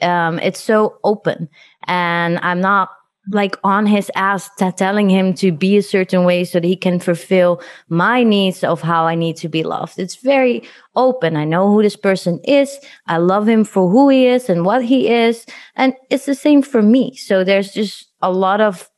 Um, 0.02 0.38
it's 0.40 0.60
so 0.60 0.98
open. 1.06 1.48
And 1.88 2.40
I'm 2.40 2.60
not 2.60 2.90
like 3.30 3.56
on 3.64 3.86
his 3.86 4.10
ass 4.16 4.50
t- 4.58 4.72
telling 4.72 5.10
him 5.10 5.34
to 5.36 5.52
be 5.52 5.78
a 5.78 5.84
certain 5.84 6.24
way 6.24 6.44
so 6.44 6.60
that 6.60 6.68
he 6.68 6.76
can 6.76 7.00
fulfill 7.00 7.62
my 7.90 8.24
needs 8.24 8.64
of 8.64 8.82
how 8.82 9.06
I 9.06 9.16
need 9.16 9.38
to 9.38 9.50
be 9.50 9.64
loved. 9.64 10.00
It's 10.00 10.16
very 10.16 10.64
open. 10.96 11.38
I 11.38 11.46
know 11.46 11.72
who 11.72 11.84
this 11.84 11.96
person 11.96 12.40
is. 12.44 12.80
I 13.08 13.18
love 13.18 13.48
him 13.48 13.64
for 13.64 13.90
who 13.90 14.10
he 14.10 14.26
is 14.26 14.50
and 14.50 14.66
what 14.66 14.84
he 14.84 15.10
is. 15.10 15.46
And 15.76 15.94
it's 16.10 16.26
the 16.26 16.36
same 16.36 16.62
for 16.64 16.82
me. 16.82 17.16
So 17.16 17.44
there's 17.44 17.72
just 17.74 18.08
a 18.22 18.32
lot 18.32 18.60
of 18.60 18.90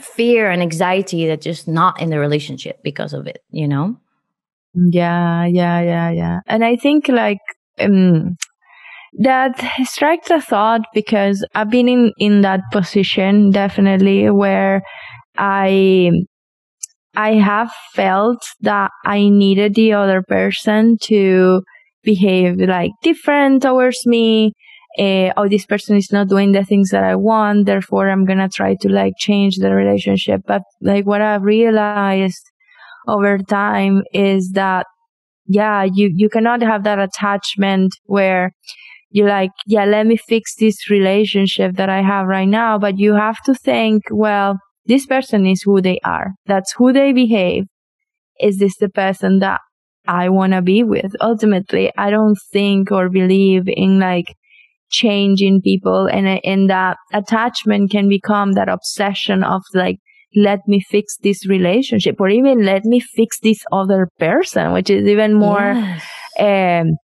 fear 0.00 0.50
and 0.50 0.62
anxiety 0.62 1.26
that 1.26 1.40
just 1.40 1.68
not 1.68 2.00
in 2.00 2.10
the 2.10 2.18
relationship 2.18 2.82
because 2.82 3.12
of 3.12 3.26
it, 3.26 3.42
you 3.50 3.68
know? 3.68 3.96
Yeah, 4.74 5.44
yeah, 5.44 5.80
yeah, 5.80 6.10
yeah. 6.10 6.40
And 6.46 6.64
I 6.64 6.76
think 6.76 7.08
like, 7.08 7.38
um, 7.78 8.36
that 9.18 9.62
strikes 9.84 10.30
a 10.30 10.40
thought 10.40 10.82
because 10.92 11.46
I've 11.54 11.70
been 11.70 11.88
in, 11.88 12.12
in 12.18 12.40
that 12.42 12.60
position 12.72 13.50
definitely 13.50 14.30
where 14.30 14.82
I 15.36 16.10
I 17.16 17.34
have 17.34 17.70
felt 17.92 18.44
that 18.62 18.90
I 19.04 19.28
needed 19.28 19.74
the 19.74 19.92
other 19.92 20.22
person 20.22 20.96
to 21.02 21.62
behave 22.02 22.56
like 22.58 22.90
different 23.02 23.62
towards 23.62 24.04
me. 24.04 24.52
Uh, 24.98 25.32
oh, 25.36 25.48
this 25.48 25.66
person 25.66 25.96
is 25.96 26.12
not 26.12 26.28
doing 26.28 26.52
the 26.52 26.64
things 26.64 26.90
that 26.90 27.04
I 27.04 27.16
want. 27.16 27.66
Therefore, 27.66 28.08
I'm 28.08 28.24
going 28.24 28.38
to 28.38 28.48
try 28.48 28.76
to 28.80 28.88
like 28.88 29.14
change 29.18 29.56
the 29.56 29.74
relationship. 29.74 30.42
But 30.46 30.62
like 30.80 31.06
what 31.06 31.20
I've 31.20 31.42
realized 31.42 32.42
over 33.08 33.38
time 33.38 34.02
is 34.12 34.50
that, 34.54 34.86
yeah, 35.46 35.84
you, 35.84 36.10
you 36.14 36.28
cannot 36.28 36.62
have 36.62 36.84
that 36.84 36.98
attachment 36.98 37.92
where 38.04 38.52
you're 39.14 39.28
like, 39.28 39.52
yeah, 39.64 39.84
let 39.84 40.08
me 40.08 40.16
fix 40.16 40.56
this 40.56 40.90
relationship 40.90 41.76
that 41.76 41.88
I 41.88 42.02
have 42.02 42.26
right 42.26 42.48
now. 42.48 42.78
But 42.80 42.98
you 42.98 43.14
have 43.14 43.40
to 43.44 43.54
think, 43.54 44.02
well, 44.10 44.56
this 44.86 45.06
person 45.06 45.46
is 45.46 45.62
who 45.62 45.80
they 45.80 46.00
are. 46.04 46.32
That's 46.46 46.74
who 46.76 46.92
they 46.92 47.12
behave. 47.12 47.62
Is 48.40 48.58
this 48.58 48.76
the 48.76 48.88
person 48.88 49.38
that 49.38 49.60
I 50.08 50.30
want 50.30 50.52
to 50.54 50.62
be 50.62 50.82
with? 50.82 51.12
Ultimately, 51.20 51.92
I 51.96 52.10
don't 52.10 52.36
think 52.52 52.90
or 52.90 53.08
believe 53.08 53.62
in 53.68 54.00
like 54.00 54.34
changing 54.90 55.60
people 55.62 56.06
and, 56.06 56.40
and 56.44 56.68
that 56.68 56.96
attachment 57.12 57.92
can 57.92 58.08
become 58.08 58.54
that 58.54 58.68
obsession 58.68 59.44
of 59.44 59.62
like, 59.74 59.98
let 60.34 60.58
me 60.66 60.80
fix 60.80 61.16
this 61.18 61.48
relationship 61.48 62.16
or 62.18 62.28
even 62.28 62.64
let 62.64 62.84
me 62.84 62.98
fix 62.98 63.38
this 63.38 63.58
other 63.70 64.08
person, 64.18 64.72
which 64.72 64.90
is 64.90 65.06
even 65.06 65.34
more, 65.34 65.72
yes. 66.40 66.82
um, 66.84 66.96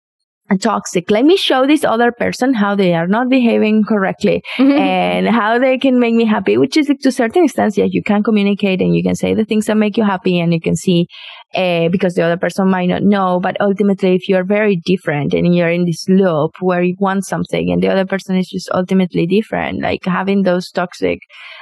toxic. 0.57 1.09
Let 1.11 1.25
me 1.25 1.37
show 1.37 1.65
this 1.65 1.83
other 1.83 2.11
person 2.11 2.53
how 2.53 2.75
they 2.75 2.93
are 2.93 3.07
not 3.07 3.29
behaving 3.29 3.83
correctly 3.83 4.43
mm-hmm. 4.57 4.77
and 4.77 5.27
how 5.27 5.59
they 5.59 5.77
can 5.77 5.99
make 5.99 6.13
me 6.15 6.25
happy, 6.25 6.57
which 6.57 6.77
is 6.77 6.87
to 6.87 7.09
a 7.09 7.11
certain 7.11 7.45
extent, 7.45 7.77
yeah, 7.77 7.87
you 7.89 8.03
can 8.03 8.23
communicate 8.23 8.81
and 8.81 8.95
you 8.95 9.03
can 9.03 9.15
say 9.15 9.33
the 9.33 9.45
things 9.45 9.65
that 9.65 9.75
make 9.75 9.97
you 9.97 10.03
happy 10.03 10.39
and 10.39 10.53
you 10.53 10.61
can 10.61 10.75
see, 10.75 11.07
uh, 11.55 11.89
because 11.89 12.15
the 12.15 12.21
other 12.21 12.37
person 12.37 12.69
might 12.69 12.87
not 12.87 13.03
know. 13.03 13.39
But 13.39 13.59
ultimately, 13.59 14.15
if 14.15 14.27
you're 14.27 14.43
very 14.43 14.79
different 14.85 15.33
and 15.33 15.55
you're 15.55 15.69
in 15.69 15.85
this 15.85 16.05
loop 16.07 16.51
where 16.59 16.83
you 16.83 16.95
want 16.99 17.25
something 17.25 17.71
and 17.71 17.81
the 17.81 17.89
other 17.89 18.05
person 18.05 18.35
is 18.37 18.47
just 18.47 18.69
ultimately 18.73 19.25
different, 19.25 19.81
like 19.81 20.05
having 20.05 20.43
those 20.43 20.69
toxic 20.71 21.19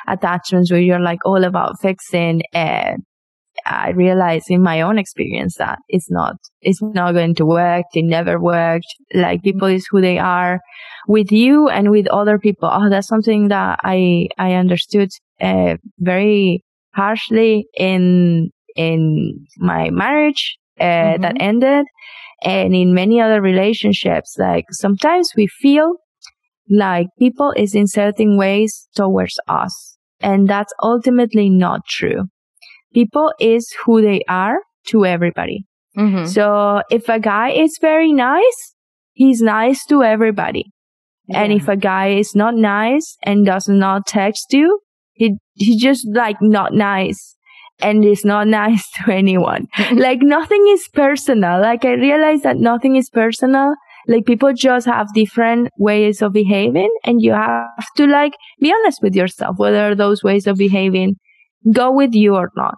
attachments 0.08 0.72
where 0.72 0.82
you're 0.82 1.00
like 1.00 1.20
all 1.26 1.44
about 1.44 1.80
fixing, 1.82 2.42
uh, 2.54 2.94
I 3.66 3.92
realized 3.92 4.50
in 4.50 4.62
my 4.62 4.82
own 4.82 4.98
experience 4.98 5.56
that 5.58 5.80
it's 5.88 6.10
not, 6.10 6.36
it's 6.62 6.82
not 6.82 7.14
going 7.14 7.36
to 7.36 7.46
work. 7.46 7.86
It 7.94 8.04
never 8.04 8.40
worked. 8.40 8.86
Like 9.14 9.44
people 9.44 9.68
is 9.68 9.88
who 9.90 10.02
they 10.02 10.18
are 10.18 10.60
with 11.08 11.32
you 11.32 11.70
and 11.70 11.92
with 11.92 12.08
other 12.08 12.38
people. 12.40 12.70
Oh, 12.72 12.90
that's 12.90 13.08
something 13.08 13.48
that 13.50 13.80
I, 13.84 14.28
I 14.38 14.54
understood, 14.54 15.10
uh, 15.42 15.78
very 16.00 16.64
harshly 16.94 17.68
in, 17.76 18.52
in 18.76 19.46
my 19.58 19.90
marriage, 19.90 20.58
uh, 20.80 20.84
mm-hmm. 20.84 21.22
that 21.22 21.36
ended 21.40 21.86
and 22.44 22.76
in 22.76 22.94
many 22.94 23.22
other 23.22 23.42
relationships. 23.42 24.36
Like 24.38 24.66
sometimes 24.72 25.32
we 25.36 25.48
feel 25.48 25.96
like 26.70 27.08
people 27.18 27.54
is 27.58 27.76
inserting 27.76 28.38
ways 28.38 28.88
towards 28.96 29.40
us. 29.48 29.98
And 30.22 30.50
that's 30.50 30.74
ultimately 30.84 31.50
not 31.50 31.82
true 31.88 32.26
people 32.94 33.34
is 33.40 33.74
who 33.86 34.02
they 34.02 34.22
are 34.28 34.60
to 34.88 35.06
everybody. 35.06 35.66
Mm-hmm. 35.98 36.26
So 36.26 36.82
if 36.90 37.10
a 37.10 37.20
guy 37.20 37.52
is 37.52 37.78
very 37.82 38.14
nice, 38.14 38.76
he's 39.14 39.42
nice 39.42 39.86
to 39.86 40.04
everybody. 40.04 40.66
Yeah. 41.28 41.44
And 41.44 41.54
if 41.54 41.68
a 41.68 41.76
guy 41.76 42.10
is 42.10 42.36
not 42.36 42.56
nice 42.56 43.18
and 43.24 43.46
does 43.46 43.68
not 43.68 44.08
text 44.08 44.48
you, 44.52 44.80
he 45.14 45.36
he's 45.56 45.82
just 45.82 46.08
like 46.14 46.38
not 46.42 46.74
nice 46.74 47.36
and 47.82 48.04
is 48.04 48.26
not 48.26 48.48
nice 48.62 48.84
to 48.98 49.12
anyone. 49.12 49.68
like 49.94 50.22
nothing 50.22 50.66
is 50.70 50.88
personal. 50.94 51.62
Like 51.62 51.86
I 51.86 51.94
realize 51.94 52.42
that 52.42 52.58
nothing 52.58 52.96
is 52.96 53.10
personal. 53.10 53.74
Like 54.08 54.26
people 54.26 54.54
just 54.54 54.88
have 54.88 55.14
different 55.14 55.70
ways 55.78 56.22
of 56.22 56.34
behaving 56.34 56.90
and 57.04 57.22
you 57.22 57.34
have 57.34 57.68
to 57.98 58.08
like 58.08 58.34
be 58.60 58.74
honest 58.74 59.00
with 59.04 59.16
yourself 59.16 59.58
whether 59.60 59.94
those 59.94 60.24
ways 60.24 60.48
of 60.48 60.58
behaving 60.58 61.18
go 61.74 61.92
with 61.92 62.14
you 62.14 62.36
or 62.36 62.52
not. 62.56 62.78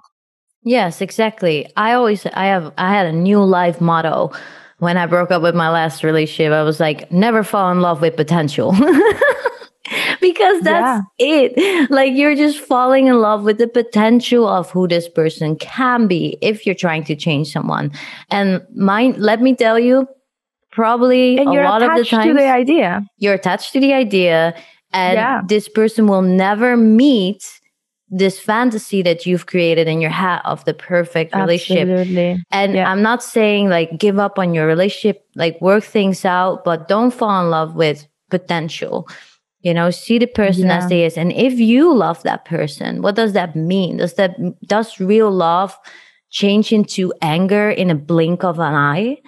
Yes, 0.63 1.01
exactly. 1.01 1.71
I 1.75 1.93
always 1.93 2.25
I 2.27 2.45
have 2.45 2.71
I 2.77 2.93
had 2.93 3.07
a 3.07 3.11
new 3.11 3.43
life 3.43 3.81
motto 3.81 4.31
when 4.77 4.97
I 4.97 5.05
broke 5.05 5.31
up 5.31 5.41
with 5.41 5.55
my 5.55 5.69
last 5.69 6.03
relationship. 6.03 6.53
I 6.53 6.63
was 6.63 6.79
like, 6.79 7.11
never 7.11 7.43
fall 7.43 7.71
in 7.71 7.81
love 7.81 8.01
with 8.01 8.15
potential. 8.15 8.71
because 10.21 10.61
that's 10.61 11.03
yeah. 11.17 11.27
it. 11.27 11.91
Like 11.91 12.13
you're 12.13 12.35
just 12.35 12.59
falling 12.59 13.07
in 13.07 13.19
love 13.19 13.43
with 13.43 13.57
the 13.57 13.67
potential 13.67 14.47
of 14.47 14.69
who 14.69 14.87
this 14.87 15.09
person 15.09 15.55
can 15.55 16.07
be 16.07 16.37
if 16.41 16.65
you're 16.65 16.75
trying 16.75 17.03
to 17.05 17.15
change 17.15 17.51
someone. 17.51 17.91
And 18.29 18.65
mine, 18.75 19.15
let 19.17 19.41
me 19.41 19.55
tell 19.55 19.79
you, 19.79 20.07
probably 20.71 21.37
and 21.37 21.49
a 21.49 21.63
lot 21.63 21.81
of 21.81 21.97
the 21.97 22.05
time, 22.05 22.27
to 22.27 22.33
the 22.33 22.49
idea. 22.49 23.03
You're 23.17 23.33
attached 23.33 23.73
to 23.73 23.79
the 23.79 23.93
idea, 23.93 24.55
and 24.93 25.15
yeah. 25.15 25.41
this 25.47 25.67
person 25.67 26.07
will 26.07 26.21
never 26.21 26.77
meet 26.77 27.60
this 28.11 28.37
fantasy 28.39 29.01
that 29.01 29.25
you've 29.25 29.45
created 29.45 29.87
in 29.87 30.01
your 30.01 30.11
head 30.11 30.41
of 30.43 30.63
the 30.65 30.73
perfect 30.73 31.33
relationship. 31.33 31.87
Absolutely. 31.87 32.43
And 32.51 32.75
yeah. 32.75 32.91
I'm 32.91 33.01
not 33.01 33.23
saying 33.23 33.69
like 33.69 33.97
give 33.97 34.19
up 34.19 34.37
on 34.37 34.53
your 34.53 34.67
relationship, 34.67 35.25
like 35.35 35.59
work 35.61 35.85
things 35.85 36.25
out, 36.25 36.65
but 36.65 36.89
don't 36.89 37.11
fall 37.11 37.41
in 37.41 37.49
love 37.49 37.75
with 37.75 38.05
potential. 38.29 39.07
You 39.61 39.73
know, 39.73 39.91
see 39.91 40.17
the 40.17 40.25
person 40.25 40.67
yeah. 40.67 40.79
as 40.79 40.89
they 40.89 41.05
is. 41.05 41.17
And 41.17 41.31
if 41.31 41.53
you 41.53 41.93
love 41.95 42.21
that 42.23 42.43
person, 42.43 43.01
what 43.01 43.15
does 43.15 43.31
that 43.31 43.55
mean? 43.55 43.97
Does 43.97 44.15
that 44.15 44.35
does 44.67 44.99
real 44.99 45.31
love 45.31 45.77
change 46.29 46.73
into 46.73 47.13
anger 47.21 47.69
in 47.69 47.89
a 47.89 47.95
blink 47.95 48.43
of 48.43 48.59
an 48.59 48.73
eye? 48.73 49.19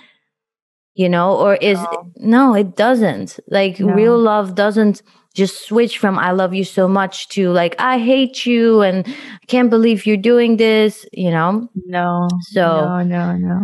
You 0.96 1.08
know, 1.08 1.38
or 1.38 1.56
is 1.56 1.78
no, 1.78 2.12
no 2.18 2.54
it 2.54 2.75
doesn't. 2.75 3.40
Like 3.48 3.80
no. 3.80 3.94
real 3.94 4.18
love 4.20 4.56
doesn't 4.56 5.02
just 5.34 5.66
switch 5.66 5.98
from 5.98 6.20
I 6.20 6.32
love 6.32 6.54
you 6.54 6.63
so 6.63 6.88
much 6.88 7.28
to 7.30 7.50
like 7.52 7.75
I 7.80 7.98
hate 7.98 8.46
you 8.46 8.82
and 8.82 9.06
I 9.08 9.46
can't 9.48 9.70
believe 9.70 10.06
you're 10.06 10.18
doing 10.18 10.58
this, 10.58 11.06
you 11.12 11.32
know? 11.32 11.68
No. 11.86 12.28
So 12.52 12.62
no, 12.62 13.04
no, 13.04 13.38
no. 13.38 13.62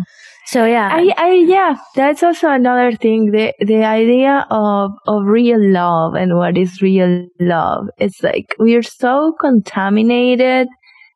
So 0.48 0.66
yeah. 0.66 0.90
I, 0.92 1.14
I 1.16 1.32
yeah, 1.48 1.76
that's 1.96 2.24
also 2.24 2.50
another 2.50 2.96
thing. 2.96 3.32
The 3.32 3.54
the 3.60 3.84
idea 3.84 4.48
of 4.50 4.92
of 5.06 5.26
real 5.26 5.62
love 5.62 6.16
and 6.16 6.38
what 6.38 6.58
is 6.58 6.82
real 6.82 7.28
love. 7.40 7.86
It's 8.00 8.24
like 8.24 8.56
we're 8.58 8.82
so 8.82 9.36
contaminated 9.40 10.68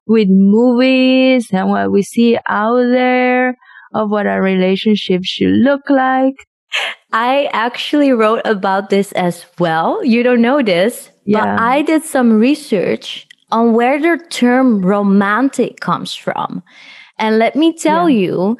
with 0.05 0.27
movies 0.29 1.47
and 1.51 1.69
what 1.69 1.91
we 1.91 2.03
see 2.03 2.37
out 2.47 2.83
there 2.91 3.55
of 3.95 4.11
what 4.11 4.27
a 4.27 4.39
relationship 4.41 5.21
should 5.23 5.49
look 5.49 5.89
like 5.89 6.35
I 7.11 7.49
actually 7.53 8.11
wrote 8.11 8.41
about 8.45 8.89
this 8.89 9.11
as 9.13 9.45
well. 9.59 10.03
You 10.03 10.23
don't 10.23 10.41
know 10.41 10.61
this, 10.61 11.09
yeah. 11.25 11.39
but 11.39 11.61
I 11.61 11.81
did 11.81 12.03
some 12.03 12.33
research 12.33 13.27
on 13.51 13.73
where 13.73 14.01
the 14.01 14.23
term 14.29 14.81
romantic 14.81 15.79
comes 15.79 16.15
from. 16.15 16.63
And 17.19 17.37
let 17.37 17.55
me 17.55 17.73
tell 17.73 18.09
yeah. 18.09 18.29
you, 18.29 18.57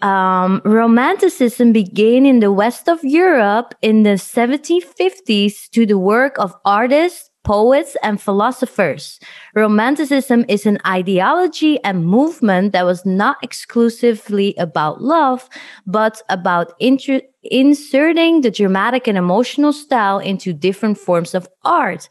um, 0.00 0.62
romanticism 0.64 1.72
began 1.72 2.24
in 2.24 2.40
the 2.40 2.50
west 2.50 2.88
of 2.88 3.04
Europe 3.04 3.74
in 3.82 4.02
the 4.02 4.16
1750s 4.16 5.68
to 5.70 5.84
the 5.84 5.98
work 5.98 6.38
of 6.38 6.54
artists 6.64 7.29
poets 7.44 7.96
and 8.02 8.20
philosophers. 8.20 9.18
Romanticism 9.54 10.44
is 10.48 10.66
an 10.66 10.78
ideology 10.86 11.82
and 11.84 12.06
movement 12.06 12.72
that 12.72 12.84
was 12.84 13.04
not 13.06 13.38
exclusively 13.42 14.54
about 14.58 15.02
love, 15.02 15.48
but 15.86 16.22
about 16.28 16.72
inter- 16.78 17.22
inserting 17.42 18.42
the 18.42 18.50
dramatic 18.50 19.08
and 19.08 19.16
emotional 19.16 19.72
style 19.72 20.18
into 20.18 20.52
different 20.52 20.98
forms 20.98 21.34
of 21.34 21.48
art. 21.64 22.08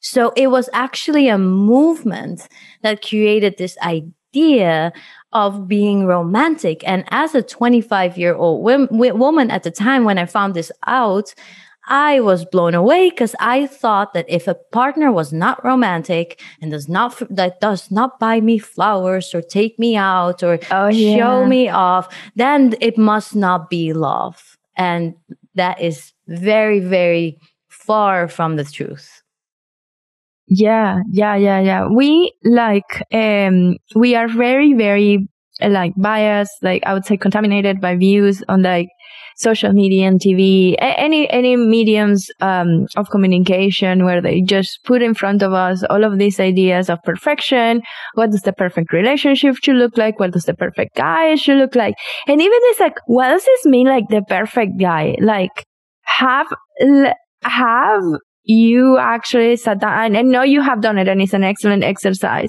So 0.00 0.32
it 0.36 0.48
was 0.48 0.68
actually 0.72 1.28
a 1.28 1.38
movement 1.38 2.46
that 2.82 3.02
created 3.02 3.56
this 3.56 3.76
idea 3.78 4.92
of 5.32 5.66
being 5.66 6.06
romantic. 6.06 6.86
And 6.86 7.04
as 7.08 7.34
a 7.34 7.42
25 7.42 8.16
year 8.16 8.34
old 8.34 8.62
woman 8.62 9.50
at 9.50 9.62
the 9.62 9.70
time 9.70 10.04
when 10.04 10.18
I 10.18 10.26
found 10.26 10.54
this 10.54 10.70
out, 10.86 11.34
I 11.86 12.20
was 12.20 12.44
blown 12.44 12.74
away 12.74 13.10
because 13.10 13.34
I 13.38 13.66
thought 13.66 14.12
that 14.14 14.26
if 14.28 14.48
a 14.48 14.54
partner 14.54 15.12
was 15.12 15.32
not 15.32 15.64
romantic 15.64 16.40
and 16.60 16.70
does 16.70 16.88
not 16.88 17.22
that 17.30 17.60
does 17.60 17.90
not 17.90 18.18
buy 18.18 18.40
me 18.40 18.58
flowers 18.58 19.34
or 19.34 19.42
take 19.42 19.78
me 19.78 19.96
out 19.96 20.42
or 20.42 20.58
oh, 20.70 20.88
yeah. 20.88 21.16
show 21.16 21.46
me 21.46 21.68
off, 21.68 22.12
then 22.34 22.74
it 22.80 22.98
must 22.98 23.36
not 23.36 23.70
be 23.70 23.92
love. 23.92 24.56
And 24.76 25.14
that 25.54 25.80
is 25.80 26.12
very, 26.26 26.80
very 26.80 27.38
far 27.68 28.28
from 28.28 28.56
the 28.56 28.64
truth. 28.64 29.22
Yeah, 30.48 31.00
yeah, 31.10 31.36
yeah, 31.36 31.60
yeah. 31.60 31.88
We 31.88 32.32
like 32.44 33.02
um 33.12 33.76
we 33.94 34.14
are 34.14 34.28
very, 34.28 34.74
very 34.74 35.28
like 35.60 35.92
biased, 35.96 36.62
like 36.62 36.82
I 36.84 36.94
would 36.94 37.04
say 37.04 37.16
contaminated 37.16 37.80
by 37.80 37.96
views 37.96 38.42
on 38.48 38.62
like 38.62 38.88
social 39.36 39.72
media 39.72 40.08
and 40.08 40.20
TV, 40.20 40.74
any 40.78 41.28
any 41.30 41.56
mediums 41.56 42.28
um, 42.40 42.86
of 42.96 43.10
communication 43.10 44.04
where 44.04 44.20
they 44.20 44.40
just 44.40 44.82
put 44.84 45.02
in 45.02 45.14
front 45.14 45.42
of 45.42 45.52
us 45.52 45.84
all 45.90 46.04
of 46.04 46.18
these 46.18 46.40
ideas 46.40 46.90
of 46.90 46.98
perfection. 47.04 47.82
What 48.14 48.30
does 48.30 48.42
the 48.42 48.52
perfect 48.52 48.92
relationship 48.92 49.56
should 49.62 49.76
look 49.76 49.96
like? 49.96 50.18
What 50.18 50.32
does 50.32 50.44
the 50.44 50.54
perfect 50.54 50.96
guy 50.96 51.34
should 51.36 51.58
look 51.58 51.74
like? 51.74 51.94
And 52.26 52.40
even 52.40 52.58
it's 52.62 52.80
like, 52.80 52.96
what 53.06 53.28
does 53.28 53.44
this 53.44 53.66
mean? 53.66 53.86
Like 53.86 54.08
the 54.08 54.22
perfect 54.28 54.78
guy, 54.80 55.16
like 55.20 55.64
have 56.02 56.46
have 57.42 58.02
you 58.46 58.96
actually 58.96 59.56
sat 59.56 59.80
down 59.80 60.06
and 60.06 60.16
I 60.16 60.22
know 60.22 60.42
you 60.42 60.62
have 60.62 60.80
done 60.80 60.98
it 60.98 61.08
and 61.08 61.20
it's 61.20 61.32
an 61.32 61.42
excellent 61.42 61.82
exercise 61.82 62.48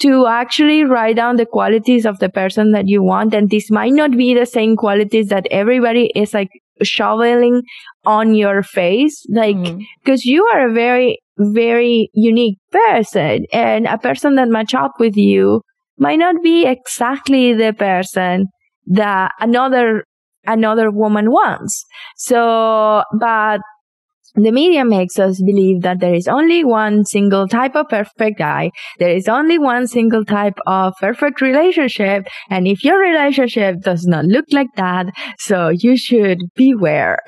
to 0.00 0.26
actually 0.26 0.84
write 0.84 1.16
down 1.16 1.36
the 1.36 1.46
qualities 1.46 2.04
of 2.04 2.18
the 2.18 2.28
person 2.28 2.72
that 2.72 2.86
you 2.86 3.02
want. 3.02 3.32
And 3.32 3.48
this 3.48 3.70
might 3.70 3.92
not 3.92 4.12
be 4.12 4.34
the 4.34 4.44
same 4.44 4.76
qualities 4.76 5.28
that 5.28 5.46
everybody 5.50 6.12
is 6.14 6.34
like 6.34 6.50
shoveling 6.82 7.62
on 8.04 8.34
your 8.34 8.62
face. 8.62 9.24
Like, 9.30 9.56
mm-hmm. 9.56 9.82
cause 10.04 10.26
you 10.26 10.44
are 10.52 10.68
a 10.68 10.72
very, 10.72 11.18
very 11.38 12.10
unique 12.12 12.58
person 12.70 13.46
and 13.50 13.86
a 13.86 13.96
person 13.96 14.34
that 14.34 14.48
match 14.48 14.74
up 14.74 14.92
with 15.00 15.16
you 15.16 15.62
might 15.96 16.18
not 16.18 16.42
be 16.42 16.66
exactly 16.66 17.54
the 17.54 17.72
person 17.72 18.48
that 18.86 19.32
another 19.40 20.04
another 20.46 20.90
woman 20.90 21.30
wants. 21.30 21.84
So, 22.16 23.02
but 23.18 23.60
the 24.34 24.52
media 24.52 24.84
makes 24.84 25.18
us 25.18 25.40
believe 25.42 25.82
that 25.82 26.00
there 26.00 26.14
is 26.14 26.28
only 26.28 26.64
one 26.64 27.04
single 27.04 27.48
type 27.48 27.74
of 27.74 27.88
perfect 27.88 28.38
guy. 28.38 28.70
There 28.98 29.10
is 29.10 29.28
only 29.28 29.58
one 29.58 29.86
single 29.86 30.24
type 30.24 30.58
of 30.66 30.94
perfect 31.00 31.40
relationship. 31.40 32.26
And 32.50 32.66
if 32.66 32.84
your 32.84 32.98
relationship 32.98 33.80
does 33.80 34.06
not 34.06 34.24
look 34.24 34.46
like 34.52 34.74
that, 34.76 35.06
so 35.38 35.68
you 35.68 35.96
should 35.96 36.38
beware. 36.54 37.18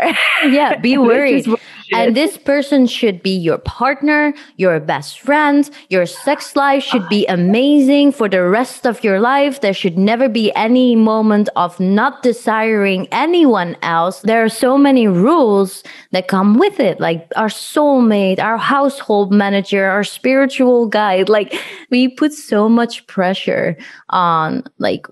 Yeah, 0.44 0.76
be 0.76 0.98
worried. 1.10 1.46
And 1.92 2.16
this 2.16 2.36
person 2.36 2.86
should 2.86 3.22
be 3.22 3.36
your 3.36 3.58
partner, 3.58 4.32
your 4.56 4.78
best 4.80 5.20
friend. 5.20 5.68
Your 5.88 6.06
sex 6.06 6.54
life 6.56 6.82
should 6.82 7.08
be 7.08 7.26
amazing 7.26 8.12
for 8.12 8.28
the 8.28 8.42
rest 8.44 8.86
of 8.86 9.02
your 9.02 9.20
life. 9.20 9.60
There 9.60 9.74
should 9.74 9.98
never 9.98 10.28
be 10.28 10.52
any 10.54 10.96
moment 10.96 11.48
of 11.56 11.78
not 11.80 12.22
desiring 12.22 13.08
anyone 13.10 13.76
else. 13.82 14.20
There 14.20 14.44
are 14.44 14.48
so 14.48 14.78
many 14.78 15.08
rules 15.08 15.82
that 16.12 16.28
come 16.28 16.58
with 16.58 16.80
it 16.80 17.00
like 17.00 17.26
our 17.36 17.48
soulmate, 17.48 18.38
our 18.38 18.58
household 18.58 19.32
manager, 19.32 19.86
our 19.86 20.04
spiritual 20.04 20.86
guide. 20.86 21.28
Like 21.28 21.54
we 21.90 22.08
put 22.08 22.32
so 22.32 22.68
much 22.68 23.06
pressure 23.06 23.76
on 24.10 24.64
like 24.78 25.06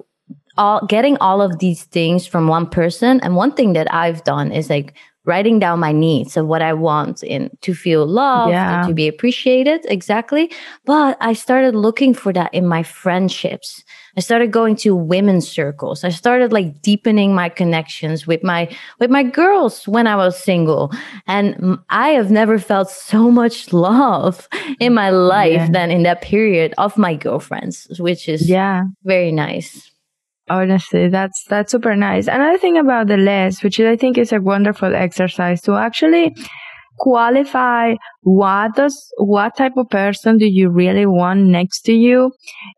all 0.58 0.84
getting 0.86 1.16
all 1.18 1.40
of 1.40 1.60
these 1.60 1.84
things 1.84 2.26
from 2.26 2.48
one 2.48 2.68
person. 2.68 3.20
And 3.20 3.36
one 3.36 3.52
thing 3.52 3.72
that 3.72 3.92
I've 3.94 4.24
done 4.24 4.52
is 4.52 4.68
like 4.68 4.94
writing 5.28 5.58
down 5.58 5.78
my 5.78 5.92
needs 5.92 6.36
of 6.36 6.46
what 6.46 6.62
I 6.62 6.72
want 6.72 7.22
in 7.22 7.50
to 7.60 7.74
feel 7.74 8.06
loved, 8.06 8.50
yeah. 8.50 8.82
to 8.86 8.94
be 8.94 9.06
appreciated, 9.06 9.84
exactly. 9.88 10.50
But 10.86 11.18
I 11.20 11.34
started 11.34 11.74
looking 11.74 12.14
for 12.14 12.32
that 12.32 12.52
in 12.54 12.66
my 12.66 12.82
friendships. 12.82 13.84
I 14.16 14.20
started 14.20 14.50
going 14.50 14.74
to 14.76 14.96
women's 14.96 15.46
circles. 15.46 16.02
I 16.02 16.08
started 16.08 16.52
like 16.52 16.80
deepening 16.82 17.34
my 17.34 17.48
connections 17.48 18.26
with 18.26 18.42
my 18.42 18.74
with 18.98 19.10
my 19.10 19.22
girls 19.22 19.86
when 19.86 20.06
I 20.06 20.16
was 20.16 20.42
single. 20.42 20.90
And 21.26 21.78
I 21.90 22.08
have 22.08 22.30
never 22.30 22.58
felt 22.58 22.90
so 22.90 23.30
much 23.30 23.72
love 23.72 24.48
in 24.80 24.94
my 24.94 25.10
life 25.10 25.52
yeah. 25.52 25.70
than 25.70 25.90
in 25.90 26.02
that 26.04 26.22
period 26.22 26.74
of 26.78 26.96
my 26.96 27.14
girlfriends, 27.14 27.86
which 28.00 28.28
is 28.28 28.48
yeah, 28.48 28.84
very 29.04 29.30
nice 29.30 29.90
honestly 30.50 31.08
that's 31.08 31.44
that's 31.48 31.72
super 31.72 31.94
nice. 31.96 32.26
Another 32.26 32.58
thing 32.58 32.76
about 32.78 33.06
the 33.08 33.16
list 33.16 33.62
which 33.64 33.80
i 33.80 33.96
think 33.96 34.18
is 34.18 34.32
a 34.32 34.40
wonderful 34.40 34.94
exercise 34.94 35.60
to 35.62 35.74
actually 35.74 36.34
qualify 36.98 37.94
what 38.22 38.74
does 38.74 39.12
what 39.18 39.56
type 39.56 39.76
of 39.76 39.88
person 39.88 40.36
do 40.36 40.46
you 40.46 40.68
really 40.68 41.06
want 41.06 41.40
next 41.40 41.82
to 41.82 41.92
you 41.92 42.32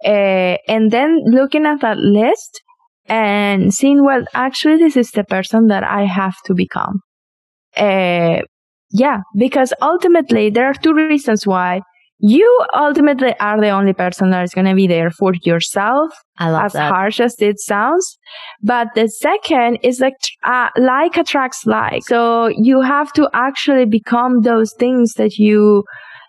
uh, 0.04 0.56
and 0.68 0.90
then 0.90 1.20
looking 1.26 1.64
at 1.66 1.80
that 1.80 1.96
list 1.96 2.62
and 3.06 3.72
seeing 3.72 4.04
well 4.04 4.24
actually 4.34 4.76
this 4.76 4.96
is 4.96 5.10
the 5.12 5.24
person 5.24 5.66
that 5.68 5.82
i 5.82 6.04
have 6.04 6.36
to 6.44 6.54
become. 6.54 7.00
Uh, 7.76 8.40
yeah 8.90 9.20
because 9.36 9.72
ultimately 9.80 10.50
there 10.50 10.66
are 10.66 10.74
two 10.74 10.92
reasons 10.92 11.46
why 11.46 11.80
you 12.20 12.64
ultimately 12.76 13.34
are 13.40 13.60
the 13.60 13.70
only 13.70 13.92
person 13.92 14.30
that 14.30 14.44
is 14.44 14.52
going 14.52 14.66
to 14.66 14.74
be 14.74 14.86
there 14.86 15.10
for 15.10 15.32
yourself. 15.42 16.12
I 16.38 16.50
love 16.50 16.66
as 16.66 16.72
that. 16.74 16.92
harsh 16.92 17.20
as 17.20 17.34
it 17.40 17.58
sounds. 17.60 18.18
But 18.62 18.88
the 18.94 19.08
second 19.08 19.78
is 19.82 20.00
like, 20.00 20.14
uh, 20.44 20.68
like 20.76 21.16
attracts 21.16 21.64
like. 21.66 22.02
So 22.06 22.48
you 22.48 22.82
have 22.82 23.12
to 23.14 23.28
actually 23.32 23.86
become 23.86 24.42
those 24.42 24.72
things 24.78 25.14
that 25.14 25.36
you, 25.38 25.84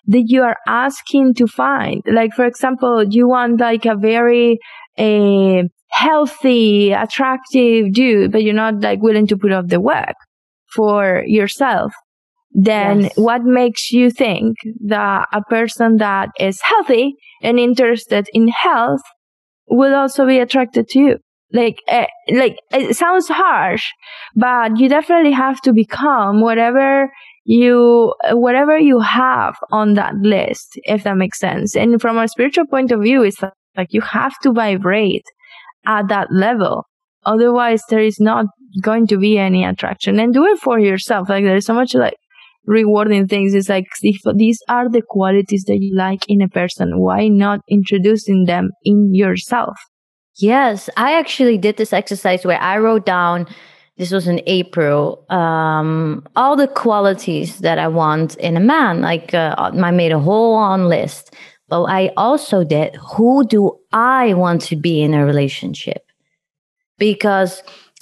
that 0.08 0.24
you 0.28 0.44
are 0.44 0.58
asking 0.66 1.34
to 1.36 1.48
find. 1.48 2.02
Like, 2.06 2.34
for 2.34 2.46
example, 2.46 3.04
you 3.04 3.28
want 3.28 3.60
like 3.60 3.86
a 3.86 3.96
very, 3.96 4.60
a 4.98 5.64
healthy, 5.90 6.94
attractive 6.94 7.92
dude, 7.92 8.32
but 8.32 8.44
you're 8.44 8.54
not 8.54 8.80
like 8.80 9.02
willing 9.02 9.28
to 9.28 9.38
put 9.38 9.52
up 9.52 9.68
the 9.68 9.82
work 9.82 10.16
for 10.74 11.24
yourself 11.28 11.92
then 12.54 13.04
Yes. 13.04 13.14
what 13.16 13.44
makes 13.44 13.92
you 13.92 14.12
think 14.12 14.58
that 14.86 15.28
a 15.34 15.42
person 15.44 15.98
that 15.98 16.30
is 16.40 16.60
healthy 16.62 17.16
and 17.42 17.60
interested 17.60 18.28
in 18.34 18.48
health 18.50 19.02
will 19.68 19.96
also 19.96 20.26
be 20.26 20.40
attracted 20.40 20.88
to 20.90 21.00
you? 21.00 21.18
Like, 21.54 21.80
uh, 21.90 22.06
like 22.34 22.58
it 22.74 22.96
sounds 22.96 23.28
harsh, 23.28 23.86
but 24.36 24.78
you 24.80 24.88
definitely 24.90 25.32
have 25.34 25.60
to 25.62 25.74
become 25.74 26.42
whatever 26.42 27.12
you, 27.46 28.14
whatever 28.32 28.78
you 28.78 29.00
have 29.02 29.56
on 29.72 29.96
that 29.96 30.16
list, 30.16 30.80
if 30.84 31.04
that 31.04 31.18
makes 31.18 31.40
sense. 31.40 31.76
And 31.76 32.02
from 32.02 32.18
a 32.18 32.28
spiritual 32.28 32.68
point 32.68 32.92
of 32.92 33.02
view, 33.02 33.24
it's 33.24 33.42
like, 33.42 33.54
like 33.76 33.94
you 33.94 34.02
have 34.02 34.38
to 34.44 34.52
vibrate 34.54 35.26
at 35.86 36.08
that 36.10 36.32
level. 36.32 36.86
Otherwise, 37.26 37.82
there 37.90 38.00
is 38.02 38.20
not 38.20 38.46
going 38.82 39.08
to 39.08 39.18
be 39.18 39.38
any 39.38 39.64
attraction 39.66 40.20
and 40.20 40.34
do 40.34 40.46
it 40.46 40.60
for 40.60 40.80
yourself. 40.80 41.30
Like 41.30 41.44
there's 41.44 41.66
so 41.66 41.74
much 41.74 41.94
like 41.94 42.16
rewarding 42.66 43.28
things. 43.28 43.54
It's 43.54 43.70
like 43.70 43.88
if 44.02 44.22
these 44.36 44.60
are 44.70 44.90
the 44.90 45.02
qualities 45.02 45.64
that 45.68 45.80
you 45.80 45.96
like 45.96 46.28
in 46.28 46.42
a 46.42 46.48
person, 46.48 47.00
why 47.00 47.28
not 47.28 47.62
introducing 47.68 48.46
them 48.46 48.72
in 48.84 49.14
yourself? 49.14 49.78
Yes, 50.38 50.90
I 50.98 51.18
actually 51.18 51.58
did 51.58 51.78
this 51.78 51.94
exercise 51.94 52.46
where 52.46 52.60
I 52.62 52.78
wrote 52.78 53.06
down 53.06 53.48
this 53.98 54.12
was 54.12 54.28
in 54.28 54.42
April 54.48 55.26
um, 55.30 56.26
all 56.36 56.56
the 56.56 56.68
qualities 56.68 57.60
that 57.60 57.78
I 57.78 57.88
want 57.88 58.36
in 58.38 58.58
a 58.58 58.60
man. 58.60 59.02
Like 59.02 59.34
uh, 59.34 59.54
I 59.58 59.92
made 59.92 60.12
a 60.12 60.20
whole 60.20 60.56
on 60.56 60.90
list, 60.90 61.36
but 61.68 61.84
I 61.84 62.12
also 62.18 62.64
did 62.64 62.96
who 62.96 63.46
do 63.46 63.78
I 63.92 64.34
want 64.34 64.62
to 64.64 64.76
be 64.76 65.02
in 65.02 65.14
a 65.14 65.24
relationship? 65.24 66.04
Because 66.98 67.62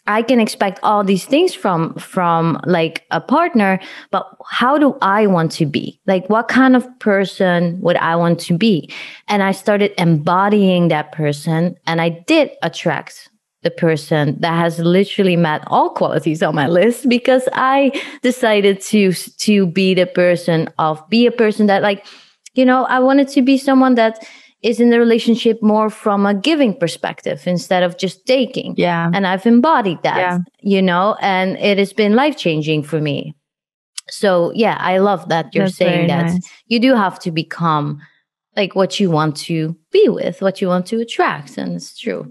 I 0.09 0.23
can 0.23 0.39
expect 0.39 0.79
all 0.81 1.03
these 1.03 1.25
things 1.25 1.53
from 1.53 1.93
from 1.93 2.59
like 2.65 3.05
a 3.11 3.21
partner, 3.21 3.79
but 4.09 4.25
how 4.49 4.79
do 4.79 4.97
I 5.03 5.27
want 5.27 5.51
to 5.53 5.67
be? 5.67 6.01
Like 6.07 6.27
what 6.31 6.47
kind 6.47 6.75
of 6.75 6.87
person 6.97 7.79
would 7.81 7.95
I 7.97 8.15
want 8.15 8.39
to 8.41 8.57
be? 8.57 8.91
And 9.27 9.43
I 9.43 9.51
started 9.51 9.93
embodying 9.99 10.87
that 10.87 11.11
person 11.11 11.75
and 11.85 12.01
I 12.01 12.09
did 12.09 12.49
attract 12.63 13.29
the 13.61 13.69
person 13.69 14.35
that 14.39 14.53
has 14.53 14.79
literally 14.79 15.35
met 15.35 15.63
all 15.67 15.91
qualities 15.91 16.41
on 16.41 16.55
my 16.55 16.67
list 16.67 17.07
because 17.07 17.47
I 17.53 17.91
decided 18.23 18.81
to 18.89 19.13
to 19.13 19.67
be 19.67 19.93
the 19.93 20.07
person 20.07 20.69
of 20.79 21.07
be 21.09 21.27
a 21.27 21.31
person 21.31 21.67
that 21.67 21.83
like 21.83 22.03
you 22.55 22.65
know 22.65 22.85
I 22.85 22.97
wanted 22.97 23.27
to 23.29 23.43
be 23.43 23.59
someone 23.59 23.93
that 23.93 24.25
is 24.61 24.79
in 24.79 24.89
the 24.89 24.99
relationship 24.99 25.57
more 25.61 25.89
from 25.89 26.25
a 26.25 26.33
giving 26.33 26.77
perspective 26.77 27.41
instead 27.47 27.81
of 27.83 27.97
just 27.97 28.25
taking 28.25 28.73
Yeah. 28.77 29.09
and 29.13 29.25
I've 29.25 29.45
embodied 29.45 30.03
that, 30.03 30.17
Yeah. 30.17 30.37
you 30.61 30.81
know, 30.81 31.15
and 31.21 31.57
it 31.57 31.77
has 31.77 31.93
been 31.93 32.13
life 32.15 32.35
changing 32.37 32.83
for 32.83 32.99
me. 32.99 33.33
So 34.09 34.51
yeah, 34.55 34.77
I 34.79 34.97
love 34.97 35.29
that 35.29 35.53
you're 35.53 35.65
That's 35.65 35.77
saying 35.77 36.07
that 36.07 36.25
nice. 36.27 36.49
you 36.67 36.79
do 36.79 36.95
have 36.95 37.19
to 37.19 37.31
become 37.31 37.99
like 38.57 38.75
what 38.75 38.99
you 38.99 39.09
want 39.11 39.37
to 39.47 39.75
be 39.91 40.09
with, 40.09 40.41
what 40.41 40.59
you 40.61 40.67
want 40.67 40.85
to 40.87 40.99
attract, 40.99 41.57
and 41.57 41.75
it's 41.75 41.97
true. 41.97 42.25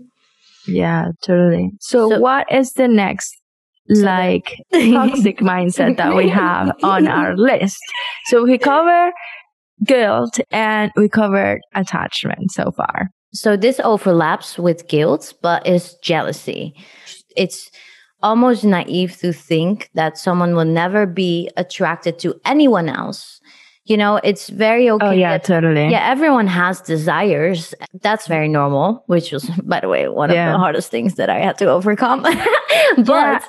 Yeah, 0.67 1.12
totally. 1.25 1.71
So, 1.81 2.11
So- 2.11 2.21
what 2.21 2.47
is 2.53 2.73
the 2.75 2.88
next 2.88 3.35
like 3.88 4.55
toxic 4.73 5.38
mindset 5.38 5.97
that 5.97 6.14
we 6.14 6.29
have 6.29 6.73
on 6.83 7.09
our 7.09 7.35
list? 7.51 7.79
So 8.27 8.45
we 8.45 8.59
cover 8.59 9.12
guilt 9.85 10.38
and 10.51 10.91
we 10.97 11.09
covered 11.09 11.61
attachment 11.75 12.51
so 12.53 12.71
far. 12.73 13.11
So 13.33 13.57
this 13.57 13.81
overlaps 13.85 14.59
with 14.59 14.88
guilt, 14.88 15.35
but 15.43 15.67
it's 15.67 15.95
jealousy. 15.99 16.75
It's 17.37 17.71
almost 18.23 18.64
naive 18.64 19.17
to 19.19 19.33
think 19.33 19.91
that 19.95 20.19
someone 20.19 20.55
will 20.55 20.64
never 20.64 21.07
be 21.07 21.51
attracted 21.57 22.19
to 22.21 22.35
anyone 22.45 22.88
else. 22.88 23.41
You 23.85 23.97
know, 23.97 24.17
it's 24.23 24.49
very 24.51 24.91
oh, 24.91 24.97
okay. 24.97 25.07
Oh 25.07 25.11
yeah, 25.12 25.38
that- 25.38 25.45
totally. 25.45 25.88
yeah, 25.88 26.11
everyone 26.11 26.47
has 26.47 26.81
desires. 26.83 27.75
That's 28.03 28.27
very 28.27 28.49
normal, 28.49 29.03
which 29.07 29.33
was, 29.33 29.45
by 29.64 29.81
the 29.81 29.88
way, 29.88 30.09
one 30.09 30.31
Yeah. 30.31 30.49
of 30.49 30.53
the 30.55 30.59
hardest 30.59 30.91
things 30.91 31.14
that 31.14 31.31
I 31.31 31.38
had 31.38 31.57
to 31.59 31.67
overcome. 31.71 32.23
but 33.05 33.45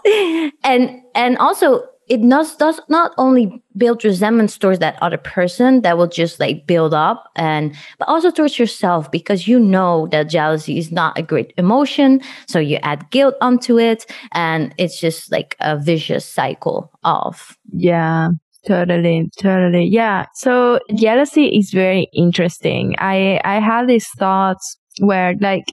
and 0.63 1.01
and 1.15 1.37
also 1.39 1.83
it 2.09 2.27
does 2.27 2.55
does 2.57 2.81
not 2.89 3.11
only 3.17 3.61
build 3.77 4.03
resentment 4.03 4.59
towards 4.59 4.79
that 4.79 4.97
other 5.01 5.17
person 5.17 5.81
that 5.81 5.97
will 5.97 6.07
just 6.07 6.39
like 6.39 6.65
build 6.67 6.93
up 6.93 7.29
and 7.35 7.75
but 7.97 8.07
also 8.07 8.31
towards 8.31 8.57
yourself 8.59 9.09
because 9.11 9.47
you 9.47 9.59
know 9.59 10.07
that 10.11 10.29
jealousy 10.29 10.77
is 10.77 10.91
not 10.91 11.17
a 11.17 11.21
great 11.21 11.53
emotion 11.57 12.19
so 12.47 12.59
you 12.59 12.77
add 12.83 13.09
guilt 13.11 13.35
onto 13.41 13.77
it 13.79 14.05
and 14.33 14.73
it's 14.77 14.99
just 14.99 15.31
like 15.31 15.55
a 15.59 15.77
vicious 15.77 16.25
cycle 16.25 16.91
of 17.03 17.55
Yeah, 17.73 18.29
totally, 18.65 19.29
totally. 19.39 19.85
Yeah. 19.85 20.25
So 20.33 20.79
jealousy 20.95 21.45
is 21.47 21.71
very 21.71 22.07
interesting. 22.13 22.95
I, 22.97 23.39
I 23.43 23.59
had 23.59 23.87
these 23.87 24.07
thoughts 24.17 24.77
where 24.99 25.35
like, 25.39 25.65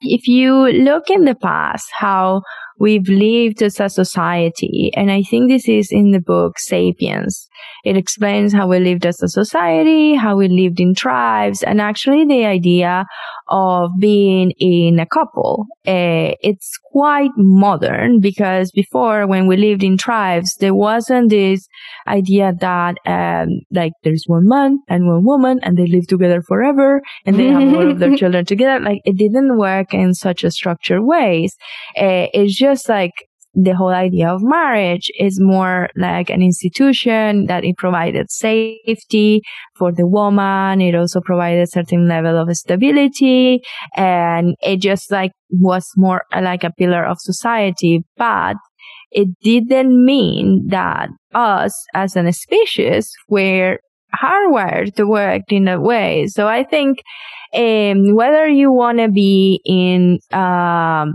if 0.00 0.26
you 0.26 0.68
look 0.68 1.10
in 1.10 1.24
the 1.24 1.34
past, 1.34 1.88
how 1.92 2.42
we've 2.78 3.08
lived 3.08 3.62
as 3.62 3.78
a 3.78 3.88
society, 3.88 4.90
and 4.96 5.10
I 5.10 5.22
think 5.22 5.50
this 5.50 5.68
is 5.68 5.92
in 5.92 6.12
the 6.12 6.20
book 6.20 6.58
Sapiens. 6.58 7.48
It 7.84 7.96
explains 7.96 8.52
how 8.52 8.66
we 8.66 8.78
lived 8.78 9.04
as 9.04 9.22
a 9.22 9.28
society, 9.28 10.14
how 10.14 10.36
we 10.36 10.48
lived 10.48 10.80
in 10.80 10.94
tribes, 10.94 11.62
and 11.62 11.80
actually 11.80 12.24
the 12.24 12.46
idea 12.46 13.04
of 13.50 13.90
being 13.98 14.52
in 14.58 14.98
a 14.98 15.06
couple. 15.06 15.66
Uh, 15.86 16.32
it's 16.40 16.78
quite 16.92 17.30
modern 17.36 18.20
because 18.20 18.70
before, 18.70 19.26
when 19.26 19.46
we 19.46 19.56
lived 19.56 19.82
in 19.82 19.96
tribes, 19.96 20.54
there 20.60 20.74
wasn't 20.74 21.30
this 21.30 21.66
idea 22.06 22.52
that 22.60 22.96
um, 23.06 23.48
like 23.72 23.92
there's 24.04 24.24
one 24.26 24.46
man 24.46 24.78
and 24.88 25.06
one 25.06 25.24
woman 25.24 25.60
and 25.62 25.76
they 25.76 25.86
live 25.86 26.06
together 26.06 26.42
forever 26.42 27.02
and 27.26 27.38
they 27.38 27.48
have 27.48 27.74
all 27.74 27.90
of 27.90 27.98
their 27.98 28.16
children 28.20 28.44
together. 28.44 28.82
Like 28.82 29.00
it 29.04 29.16
didn't 29.16 29.58
work 29.58 29.92
in 29.92 30.14
such 30.14 30.44
a 30.44 30.50
structured 30.50 31.02
ways. 31.02 31.56
Uh, 31.96 32.30
it's 32.32 32.56
just 32.56 32.88
like 32.88 33.12
the 33.54 33.74
whole 33.74 33.88
idea 33.88 34.28
of 34.28 34.42
marriage 34.42 35.10
is 35.18 35.40
more 35.40 35.88
like 35.96 36.30
an 36.30 36.42
institution 36.42 37.46
that 37.46 37.64
it 37.64 37.76
provided 37.76 38.30
safety 38.30 39.42
for 39.76 39.92
the 39.92 40.06
woman. 40.06 40.80
It 40.80 40.94
also 40.94 41.20
provided 41.20 41.62
a 41.62 41.66
certain 41.66 42.08
level 42.08 42.38
of 42.38 42.54
stability 42.56 43.62
and 43.96 44.54
it 44.62 44.80
just 44.80 45.10
like 45.10 45.32
was 45.50 45.86
more 45.96 46.22
like 46.40 46.62
a 46.62 46.72
pillar 46.78 47.04
of 47.04 47.16
society. 47.18 48.04
But 48.16 48.56
it 49.10 49.28
didn't 49.42 50.04
mean 50.04 50.68
that 50.68 51.08
us 51.34 51.74
as 51.94 52.14
an 52.14 52.32
species 52.32 53.10
were 53.28 53.78
hardwired 54.14 54.94
to 54.94 55.06
work 55.06 55.42
in 55.50 55.64
that 55.64 55.82
way. 55.82 56.26
So 56.28 56.46
I 56.46 56.64
think 56.64 57.02
um, 57.54 58.14
whether 58.14 58.46
you 58.48 58.72
want 58.72 58.98
to 58.98 59.08
be 59.08 59.60
in 59.64 60.18
um, 60.32 61.14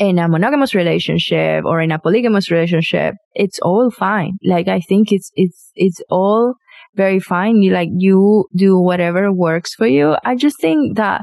in 0.00 0.18
a 0.18 0.28
monogamous 0.28 0.74
relationship 0.74 1.64
or 1.64 1.80
in 1.80 1.92
a 1.92 1.98
polygamous 1.98 2.50
relationship, 2.50 3.14
it's 3.34 3.58
all 3.60 3.90
fine. 3.90 4.38
Like 4.42 4.66
I 4.66 4.80
think 4.80 5.12
it's 5.12 5.30
it's 5.34 5.70
it's 5.76 6.00
all 6.08 6.54
very 6.96 7.20
fine. 7.20 7.62
You 7.62 7.72
like 7.72 7.90
you 7.92 8.46
do 8.56 8.78
whatever 8.78 9.30
works 9.30 9.74
for 9.74 9.86
you. 9.86 10.16
I 10.24 10.36
just 10.36 10.58
think 10.58 10.96
that 10.96 11.22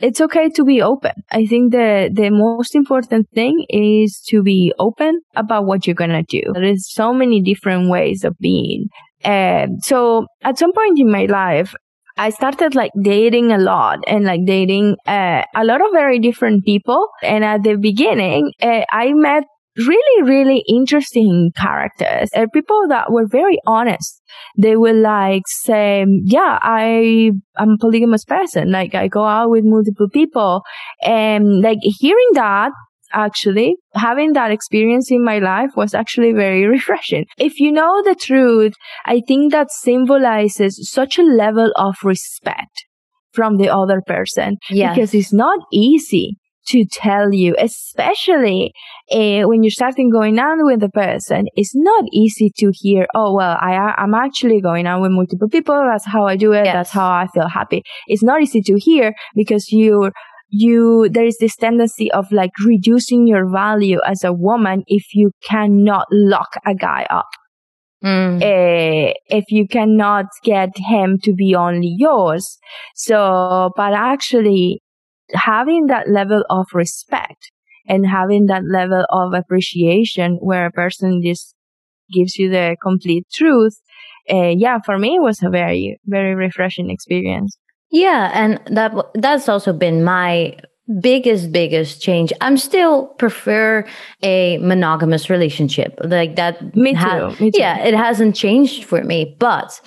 it's 0.00 0.20
okay 0.20 0.50
to 0.50 0.64
be 0.64 0.82
open. 0.82 1.12
I 1.30 1.46
think 1.46 1.72
the 1.72 2.10
the 2.12 2.28
most 2.28 2.74
important 2.74 3.26
thing 3.34 3.64
is 3.70 4.22
to 4.28 4.42
be 4.42 4.72
open 4.78 5.20
about 5.34 5.64
what 5.64 5.86
you're 5.86 6.02
gonna 6.02 6.22
do. 6.22 6.42
There 6.52 6.62
is 6.62 6.92
so 6.92 7.14
many 7.14 7.40
different 7.40 7.90
ways 7.90 8.22
of 8.22 8.36
being. 8.38 8.88
And 9.24 9.82
so 9.82 10.26
at 10.42 10.58
some 10.58 10.72
point 10.72 10.98
in 10.98 11.10
my 11.10 11.24
life, 11.24 11.74
I 12.20 12.28
started 12.28 12.74
like 12.74 12.92
dating 13.00 13.50
a 13.50 13.56
lot 13.56 14.00
and 14.06 14.26
like 14.26 14.44
dating 14.44 14.96
uh, 15.06 15.42
a 15.56 15.64
lot 15.64 15.80
of 15.80 15.86
very 15.92 16.18
different 16.18 16.66
people. 16.66 17.08
And 17.22 17.42
at 17.42 17.62
the 17.62 17.76
beginning, 17.76 18.52
uh, 18.60 18.82
I 18.90 19.14
met 19.14 19.44
really, 19.78 20.22
really 20.28 20.62
interesting 20.68 21.50
characters 21.56 22.28
and 22.34 22.52
people 22.52 22.88
that 22.88 23.10
were 23.10 23.26
very 23.26 23.58
honest. 23.66 24.20
They 24.58 24.76
will 24.76 25.00
like 25.00 25.44
say, 25.46 26.04
yeah, 26.24 26.58
I 26.60 27.30
am 27.58 27.70
a 27.70 27.78
polygamous 27.80 28.26
person. 28.26 28.70
Like 28.70 28.94
I 28.94 29.08
go 29.08 29.24
out 29.24 29.48
with 29.48 29.64
multiple 29.64 30.10
people 30.12 30.60
and 31.02 31.62
like 31.62 31.78
hearing 31.80 32.30
that 32.34 32.72
actually. 33.12 33.76
Having 33.94 34.32
that 34.34 34.50
experience 34.50 35.10
in 35.10 35.24
my 35.24 35.38
life 35.38 35.70
was 35.76 35.94
actually 35.94 36.32
very 36.32 36.66
refreshing. 36.76 37.26
If 37.38 37.60
you 37.60 37.72
know 37.72 38.02
the 38.02 38.14
truth, 38.14 38.74
I 39.06 39.22
think 39.26 39.52
that 39.52 39.70
symbolizes 39.70 40.90
such 40.90 41.18
a 41.18 41.22
level 41.22 41.72
of 41.76 41.96
respect 42.04 42.84
from 43.32 43.56
the 43.56 43.68
other 43.68 44.02
person. 44.06 44.56
Yes. 44.68 44.94
Because 44.94 45.14
it's 45.14 45.32
not 45.32 45.60
easy 45.72 46.36
to 46.68 46.84
tell 46.84 47.32
you, 47.32 47.56
especially 47.58 48.72
uh, 49.10 49.42
when 49.42 49.62
you're 49.62 49.70
starting 49.70 50.10
going 50.10 50.38
on 50.38 50.64
with 50.64 50.80
the 50.80 50.88
person. 50.90 51.46
It's 51.54 51.74
not 51.74 52.04
easy 52.12 52.50
to 52.58 52.70
hear, 52.72 53.06
oh, 53.14 53.34
well, 53.34 53.56
I, 53.60 53.94
I'm 53.96 54.14
actually 54.14 54.60
going 54.60 54.86
on 54.86 55.00
with 55.00 55.10
multiple 55.10 55.48
people. 55.48 55.74
That's 55.74 56.06
how 56.06 56.26
I 56.26 56.36
do 56.36 56.52
it. 56.52 56.66
Yes. 56.66 56.74
That's 56.74 56.90
how 56.90 57.10
I 57.10 57.26
feel 57.32 57.48
happy. 57.48 57.82
It's 58.06 58.22
not 58.22 58.42
easy 58.42 58.60
to 58.62 58.74
hear 58.78 59.14
because 59.34 59.72
you 59.72 60.12
you 60.50 61.08
there 61.10 61.26
is 61.26 61.38
this 61.38 61.56
tendency 61.56 62.10
of 62.12 62.30
like 62.32 62.50
reducing 62.64 63.26
your 63.26 63.48
value 63.50 64.00
as 64.06 64.24
a 64.24 64.32
woman 64.32 64.82
if 64.86 65.14
you 65.14 65.30
cannot 65.42 66.06
lock 66.10 66.54
a 66.66 66.74
guy 66.74 67.06
up 67.10 67.28
Mm. 68.02 68.40
uh, 68.42 69.12
if 69.26 69.50
you 69.50 69.68
cannot 69.68 70.26
get 70.42 70.70
him 70.76 71.18
to 71.22 71.34
be 71.34 71.54
only 71.54 71.94
yours. 71.98 72.58
So, 72.94 73.70
but 73.76 73.92
actually 73.92 74.82
having 75.34 75.86
that 75.86 76.08
level 76.08 76.44
of 76.48 76.66
respect 76.72 77.50
and 77.86 78.06
having 78.06 78.46
that 78.46 78.62
level 78.70 79.04
of 79.10 79.34
appreciation 79.34 80.38
where 80.40 80.66
a 80.66 80.70
person 80.70 81.20
just 81.22 81.54
gives 82.12 82.36
you 82.38 82.50
the 82.50 82.76
complete 82.82 83.26
truth. 83.32 83.80
Uh, 84.32 84.54
yeah, 84.56 84.78
for 84.84 84.98
me, 84.98 85.16
it 85.16 85.22
was 85.22 85.42
a 85.42 85.50
very, 85.50 85.98
very 86.06 86.34
refreshing 86.34 86.90
experience. 86.90 87.56
Yeah, 87.90 88.30
and 88.32 88.60
that 88.76 88.94
that's 89.14 89.48
also 89.48 89.72
been 89.72 90.04
my 90.04 90.56
biggest 91.00 91.52
biggest 91.52 92.00
change. 92.02 92.32
I'm 92.40 92.56
still 92.56 93.06
prefer 93.18 93.86
a 94.22 94.58
monogamous 94.58 95.28
relationship. 95.30 95.98
Like 96.02 96.36
that 96.36 96.74
Me 96.76 96.92
ha- 96.92 97.30
too, 97.30 97.44
me 97.44 97.50
too. 97.50 97.60
Yeah, 97.60 97.78
it 97.84 97.94
hasn't 97.94 98.36
changed 98.36 98.84
for 98.84 99.02
me, 99.02 99.36
but 99.38 99.80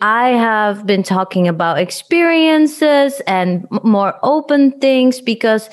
I 0.00 0.30
have 0.30 0.86
been 0.86 1.02
talking 1.02 1.48
about 1.48 1.78
experiences 1.78 3.20
and 3.26 3.66
more 3.82 4.14
open 4.22 4.78
things 4.80 5.20
because 5.20 5.70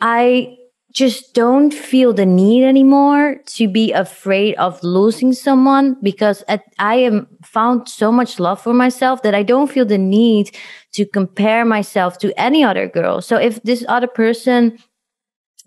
I 0.00 0.56
just 0.92 1.32
don't 1.32 1.72
feel 1.72 2.12
the 2.12 2.26
need 2.26 2.64
anymore 2.64 3.36
to 3.46 3.66
be 3.66 3.92
afraid 3.92 4.54
of 4.56 4.82
losing 4.82 5.32
someone 5.32 5.96
because 6.02 6.44
at, 6.48 6.64
I 6.78 6.96
am 6.96 7.26
found 7.42 7.88
so 7.88 8.12
much 8.12 8.38
love 8.38 8.60
for 8.60 8.74
myself 8.74 9.22
that 9.22 9.34
I 9.34 9.42
don't 9.42 9.70
feel 9.70 9.86
the 9.86 9.98
need 9.98 10.56
to 10.92 11.06
compare 11.06 11.64
myself 11.64 12.18
to 12.18 12.38
any 12.38 12.62
other 12.62 12.88
girl. 12.88 13.22
So 13.22 13.36
if 13.36 13.62
this 13.62 13.84
other 13.88 14.06
person 14.06 14.78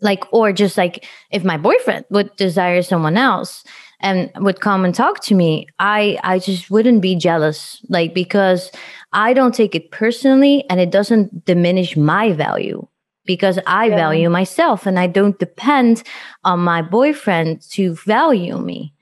like 0.02 0.24
or 0.32 0.52
just 0.52 0.78
like 0.78 1.06
if 1.32 1.44
my 1.44 1.58
boyfriend 1.58 2.06
would 2.10 2.36
desire 2.36 2.82
someone 2.82 3.18
else 3.18 3.64
and 4.02 4.30
would 4.38 4.60
come 4.60 4.84
and 4.84 4.94
talk 4.94 5.22
to 5.22 5.34
me 5.34 5.68
i 5.80 6.20
i 6.22 6.38
just 6.38 6.70
wouldn't 6.70 7.02
be 7.02 7.16
jealous 7.16 7.84
like 7.88 8.14
because 8.14 8.72
i 9.14 9.34
don't 9.34 9.56
take 9.56 9.74
it 9.74 9.92
personally 9.92 10.66
and 10.70 10.82
it 10.82 10.92
doesn't 10.92 11.46
diminish 11.46 11.96
my 11.96 12.34
value 12.34 12.86
because 13.26 13.60
i 13.68 13.88
Yeah. 13.88 13.96
value 13.96 14.30
myself 14.30 14.86
and 14.86 14.98
i 15.00 15.08
don't 15.08 15.40
depend 15.40 16.04
on 16.44 16.60
my 16.60 16.82
boyfriend 16.82 17.62
to 17.72 17.96
value 18.06 18.58
me 18.58 18.94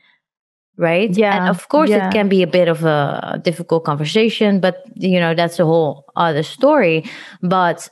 right 0.78 1.16
Yeah, 1.16 1.36
and 1.38 1.50
of 1.50 1.68
course 1.70 1.90
yeah. 1.90 2.08
it 2.08 2.12
can 2.14 2.28
be 2.30 2.42
a 2.44 2.48
bit 2.48 2.68
of 2.68 2.84
a 2.84 3.40
difficult 3.44 3.84
conversation 3.84 4.60
but 4.60 4.84
you 4.96 5.20
know 5.20 5.34
that's 5.36 5.60
a 5.60 5.66
whole 5.66 6.06
other 6.16 6.44
story 6.44 7.04
but 7.42 7.90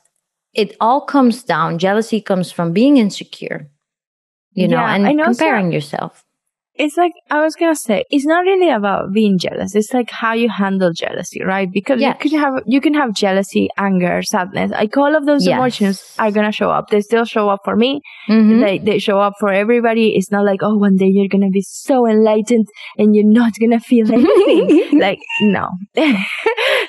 it 0.53 0.75
all 0.79 1.01
comes 1.01 1.43
down 1.43 1.77
jealousy 1.77 2.19
comes 2.21 2.51
from 2.51 2.73
being 2.73 2.97
insecure 2.97 3.69
you 4.53 4.67
know 4.67 4.77
Yeah, 4.77 4.95
and 4.95 5.05
and 5.07 5.21
comparing 5.23 5.71
yourself 5.71 6.25
It's 6.83 6.97
like, 6.97 7.11
I 7.29 7.39
was 7.45 7.55
gonna 7.55 7.75
say, 7.75 8.03
it's 8.09 8.25
not 8.25 8.41
really 8.49 8.69
about 8.71 9.13
being 9.13 9.37
jealous. 9.37 9.75
It's 9.75 9.93
like 9.93 10.09
how 10.09 10.33
you 10.33 10.49
handle 10.49 10.91
jealousy, 11.01 11.43
right? 11.43 11.69
Because 11.71 12.01
Yes. 12.01 12.17
you 12.23 12.29
can 12.31 12.39
have, 12.39 12.63
you 12.65 12.81
can 12.85 12.93
have 12.95 13.13
jealousy, 13.13 13.69
anger, 13.77 14.21
sadness. 14.23 14.71
Like 14.71 14.97
all 14.97 15.15
of 15.15 15.25
those 15.27 15.45
Yes. 15.45 15.57
emotions 15.57 16.01
are 16.17 16.31
gonna 16.31 16.51
show 16.51 16.71
up. 16.77 16.89
They 16.89 17.01
still 17.01 17.25
show 17.25 17.49
up 17.49 17.59
for 17.63 17.75
me. 17.75 18.01
Mhm. 18.29 18.61
They, 18.65 18.77
they 18.79 18.97
show 18.99 19.19
up 19.19 19.33
for 19.39 19.51
everybody. 19.51 20.15
It's 20.17 20.31
not 20.31 20.43
like, 20.51 20.61
oh, 20.63 20.75
one 20.87 20.95
day 20.95 21.11
you're 21.17 21.27
gonna 21.35 21.51
be 21.59 21.61
so 21.61 22.07
enlightened 22.07 22.67
and 22.97 23.15
you're 23.15 23.31
not 23.41 23.53
gonna 23.59 23.79
feel 23.79 24.11
anything. 24.11 24.99
like, 25.07 25.19
no. 25.41 25.67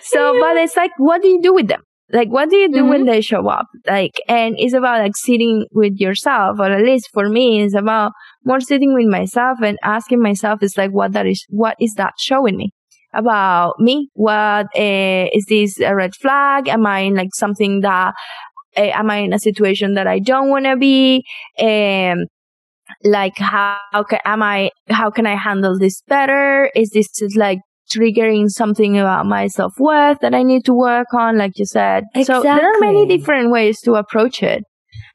so, 0.03 0.39
but 0.41 0.57
it's 0.57 0.77
like, 0.77 0.93
what 0.99 1.23
do 1.23 1.29
you 1.29 1.41
do 1.43 1.55
with 1.55 1.69
them? 1.69 1.83
Like, 2.13 2.29
what 2.29 2.51
do 2.51 2.57
you 2.57 2.71
do 2.71 2.85
when 2.85 3.07
they 3.07 3.23
show 3.23 3.49
up? 3.49 3.67
Like, 3.87 4.21
and 4.29 4.55
it's 4.59 4.75
about 4.75 5.01
like 5.01 5.17
sitting 5.17 5.65
with 5.73 5.95
yourself, 5.97 6.59
or 6.61 6.71
at 6.71 6.85
least 6.85 7.09
for 7.13 7.31
me, 7.31 7.63
it's 7.63 7.75
about 7.75 8.13
more 8.45 8.61
sitting 8.61 8.93
with 8.93 9.07
myself 9.07 9.59
and 9.63 9.79
asking 9.83 10.21
myself, 10.21 10.63
it's 10.63 10.77
like, 10.77 10.91
what 10.91 11.13
that 11.13 11.27
is, 11.27 11.43
what 11.49 11.75
is 11.81 11.95
that 11.95 12.13
showing 12.19 12.59
me? 12.59 12.71
About 13.15 13.75
me? 13.79 14.11
What 14.13 14.67
uh, 14.77 15.29
is 15.33 15.47
this 15.49 15.81
a 15.81 15.95
red 15.95 16.15
flag? 16.15 16.69
Am 16.69 16.87
I 16.87 17.01
in 17.01 17.15
like 17.15 17.35
something 17.35 17.81
that, 17.81 18.15
uh, 18.77 18.81
am 18.81 19.11
I 19.11 19.19
in 19.19 19.33
a 19.33 19.39
situation 19.39 19.95
that 19.95 20.07
I 20.07 20.19
don't 20.19 20.51
want 20.51 20.67
to 20.67 20.77
be? 20.77 21.25
Um, 21.59 22.27
like 23.05 23.39
how, 23.39 23.79
how 23.93 24.03
can, 24.03 24.19
am 24.27 24.43
I, 24.43 24.71
how 24.91 25.11
can 25.11 25.27
I 25.27 25.35
handle 25.35 25.79
this 25.79 26.03
better? 26.09 26.71
Is 26.75 26.91
this 26.91 27.09
just 27.19 27.39
like 27.39 27.61
triggering 27.95 28.49
something 28.49 28.99
about 28.99 29.27
my 29.27 29.47
self 29.47 29.79
worth 29.79 30.19
that 30.21 30.35
I 30.35 30.43
need 30.43 30.65
to 30.65 30.75
work 30.75 31.13
on? 31.13 31.39
Like 31.39 31.59
you 31.59 31.67
said. 31.67 32.05
So 32.25 32.43
there 32.43 32.75
are 32.75 32.81
many 32.81 33.07
different 33.07 33.51
ways 33.51 33.81
to 33.83 33.95
approach 33.95 34.43
it. 34.43 34.65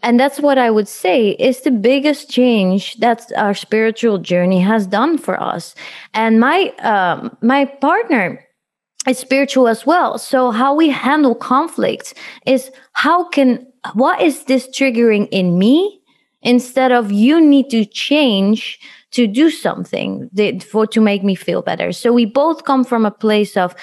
And 0.03 0.19
that's 0.19 0.39
what 0.39 0.57
I 0.57 0.69
would 0.69 0.87
say 0.87 1.31
is 1.31 1.61
the 1.61 1.71
biggest 1.71 2.29
change 2.29 2.97
that 2.97 3.31
our 3.35 3.53
spiritual 3.53 4.19
journey 4.19 4.59
has 4.59 4.85
done 4.85 5.17
for 5.17 5.41
us. 5.41 5.73
And 6.13 6.39
my 6.39 6.69
um, 6.79 7.35
my 7.41 7.65
partner 7.65 8.45
is 9.07 9.17
spiritual 9.17 9.67
as 9.67 9.85
well. 9.85 10.17
So 10.17 10.51
how 10.51 10.75
we 10.75 10.89
handle 10.89 11.33
conflict 11.33 12.13
is 12.45 12.71
how 12.93 13.27
can 13.29 13.65
what 13.93 14.21
is 14.21 14.43
this 14.43 14.67
triggering 14.67 15.27
in 15.31 15.57
me 15.57 16.01
instead 16.41 16.91
of 16.91 17.12
you 17.12 17.41
need 17.41 17.69
to 17.69 17.86
change 17.86 18.80
to 19.12 19.28
do 19.28 19.50
something 19.50 20.30
that- 20.34 20.63
for 20.63 20.86
to 20.88 21.02
make 21.02 21.23
me 21.23 21.36
feel 21.36 21.62
better. 21.62 21.91
So 21.91 22.12
we 22.13 22.26
both 22.26 22.63
come 22.65 22.84
from 22.84 23.06
a 23.06 23.12
place 23.12 23.58
of 23.58 23.76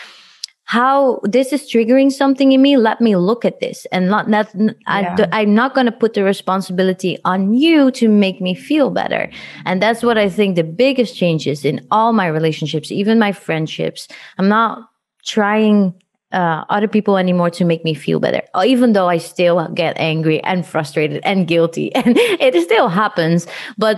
how 0.66 1.20
this 1.24 1.52
is 1.52 1.70
triggering 1.70 2.10
something 2.10 2.52
in 2.52 2.62
me 2.62 2.76
let 2.78 2.98
me 3.00 3.16
look 3.16 3.44
at 3.44 3.60
this 3.60 3.86
and 3.92 4.08
not 4.08 4.30
not 4.30 4.48
Yeah. 4.54 5.26
I, 5.32 5.40
i'm 5.42 5.54
not 5.54 5.74
going 5.74 5.84
to 5.84 5.92
put 5.92 6.14
the 6.14 6.24
responsibility 6.24 7.18
on 7.26 7.52
you 7.52 7.90
to 8.00 8.08
make 8.08 8.40
me 8.40 8.54
feel 8.54 8.88
better 8.90 9.30
and 9.66 9.82
that's 9.82 10.02
what 10.02 10.16
i 10.16 10.26
think 10.28 10.56
the 10.56 10.64
biggest 10.64 11.16
changes 11.18 11.66
in 11.66 11.86
all 11.90 12.14
my 12.14 12.26
relationships 12.26 12.90
even 12.90 13.18
my 13.18 13.30
friendships 13.32 14.08
i'm 14.38 14.48
not 14.48 14.88
trying 15.26 15.92
uh, 16.34 16.64
other 16.76 16.88
people 16.88 17.16
anymore 17.16 17.50
to 17.58 17.64
make 17.64 17.82
me 17.84 17.94
feel 17.94 18.18
better 18.20 18.42
Uh, 18.54 18.64
even 18.66 18.92
though 18.94 19.08
i 19.08 19.18
still 19.18 19.56
get 19.82 19.94
angry 19.98 20.38
and 20.44 20.66
frustrated 20.66 21.20
and 21.24 21.46
guilty 21.46 21.94
and 21.98 22.16
it 22.18 22.54
still 22.68 22.88
happens 22.88 23.46
but 23.78 23.96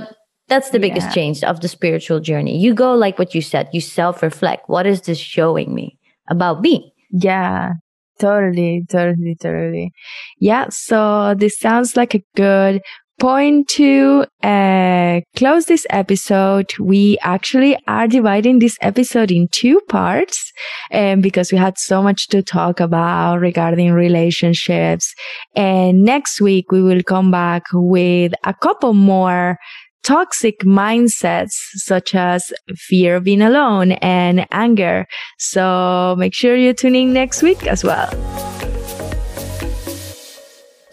that's 0.49 0.71
the 0.71 0.79
biggest 0.79 1.09
Yeah. 1.09 1.15
change 1.19 1.39
of 1.51 1.61
the 1.63 1.69
spiritual 1.69 2.21
journey 2.21 2.55
you 2.65 2.75
go 2.75 2.95
like 2.95 3.19
what 3.19 3.35
you 3.35 3.43
said 3.43 3.69
you 3.73 3.81
self-reflect 3.81 4.69
what 4.69 4.87
is 4.87 5.01
this 5.09 5.19
showing 5.19 5.75
me 5.75 5.99
about 6.29 6.61
me 6.67 6.75
Yeah, 7.11 7.73
totally, 8.19 8.83
totally, 8.91 9.37
totally. 9.41 9.93
Yeah, 10.41 10.67
so 10.71 11.35
this 11.39 11.55
sounds 11.59 11.97
like 11.97 12.15
a 12.15 12.23
good 12.35 12.83
point 13.19 13.69
to 13.69 14.27
uh, 14.43 15.21
close 15.37 15.67
this 15.67 15.87
episode. 15.91 16.71
We 16.79 17.19
actually 17.23 17.77
are 17.87 18.07
dividing 18.07 18.59
this 18.59 18.77
episode 18.81 19.31
in 19.31 19.49
two 19.51 19.81
parts 19.89 20.53
um, 20.93 21.21
because 21.21 21.53
we 21.53 21.59
had 21.59 21.79
so 21.79 22.03
much 22.03 22.29
to 22.29 22.43
talk 22.43 22.81
about 22.81 23.37
regarding 23.37 23.93
relationships. 23.93 25.15
And 25.55 26.03
next 26.03 26.41
week 26.41 26.71
we 26.71 26.83
will 26.83 27.03
come 27.03 27.31
back 27.31 27.65
with 27.73 28.33
a 28.45 28.55
couple 28.55 28.95
more 28.95 29.57
toxic 30.05 30.61
mindsets 30.61 31.55
such 31.75 32.15
as 32.15 32.53
fear 32.77 33.17
of 33.17 33.25
being 33.25 33.43
alone 33.43 33.93
and 33.93 34.47
anger. 34.53 35.07
So 35.39 36.15
make 36.17 36.33
sure 36.35 36.57
you 36.57 36.73
tune 36.75 36.95
in 36.95 37.13
next 37.13 37.43
week 37.43 37.67
as 37.67 37.83
well. 37.83 38.46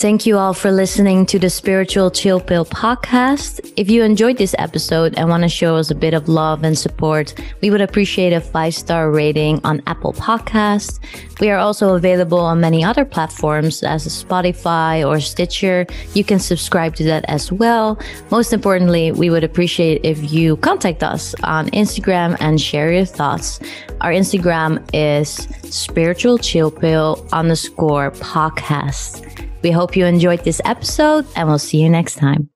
Thank 0.03 0.25
you 0.25 0.37
all 0.37 0.53
for 0.53 0.69
listening 0.69 1.25
to 1.27 1.39
the 1.39 1.49
Spiritual 1.49 2.11
Chill 2.11 2.41
Pill 2.41 2.65
podcast. 2.65 3.71
If 3.77 3.89
you 3.89 4.03
enjoyed 4.03 4.35
this 4.35 4.53
episode 4.59 5.13
and 5.15 5.29
want 5.29 5.43
to 5.43 5.47
show 5.47 5.77
us 5.77 5.91
a 5.91 5.95
bit 5.95 6.13
of 6.13 6.27
love 6.27 6.65
and 6.65 6.77
support, 6.77 7.33
we 7.61 7.69
would 7.69 7.79
appreciate 7.79 8.33
a 8.33 8.41
five 8.41 8.75
star 8.75 9.11
rating 9.11 9.61
on 9.63 9.81
Apple 9.87 10.11
Podcasts. 10.11 10.99
We 11.39 11.49
are 11.51 11.57
also 11.57 11.95
available 11.95 12.39
on 12.39 12.59
many 12.59 12.83
other 12.83 13.05
platforms 13.05 13.81
as 13.81 14.05
Spotify 14.05 15.07
or 15.07 15.21
Stitcher. 15.21 15.85
You 16.13 16.25
can 16.25 16.39
subscribe 16.39 16.95
to 16.95 17.05
that 17.05 17.23
as 17.29 17.49
well. 17.49 17.97
Most 18.29 18.51
importantly, 18.51 19.13
we 19.13 19.29
would 19.29 19.45
appreciate 19.45 20.03
if 20.03 20.33
you 20.33 20.57
contact 20.57 21.01
us 21.01 21.33
on 21.43 21.69
Instagram 21.69 22.35
and 22.41 22.59
share 22.59 22.91
your 22.91 23.05
thoughts. 23.05 23.61
Our 24.01 24.11
Instagram 24.11 24.85
is 24.93 25.47
spiritual 25.73 26.39
chill 26.39 26.71
pill 26.71 27.25
underscore 27.31 28.11
podcast. 28.11 29.52
We 29.63 29.71
hope 29.71 29.95
you 29.95 30.05
enjoyed 30.05 30.43
this 30.43 30.61
episode 30.65 31.25
and 31.35 31.47
we'll 31.47 31.57
see 31.57 31.81
you 31.81 31.89
next 31.89 32.15
time. 32.15 32.52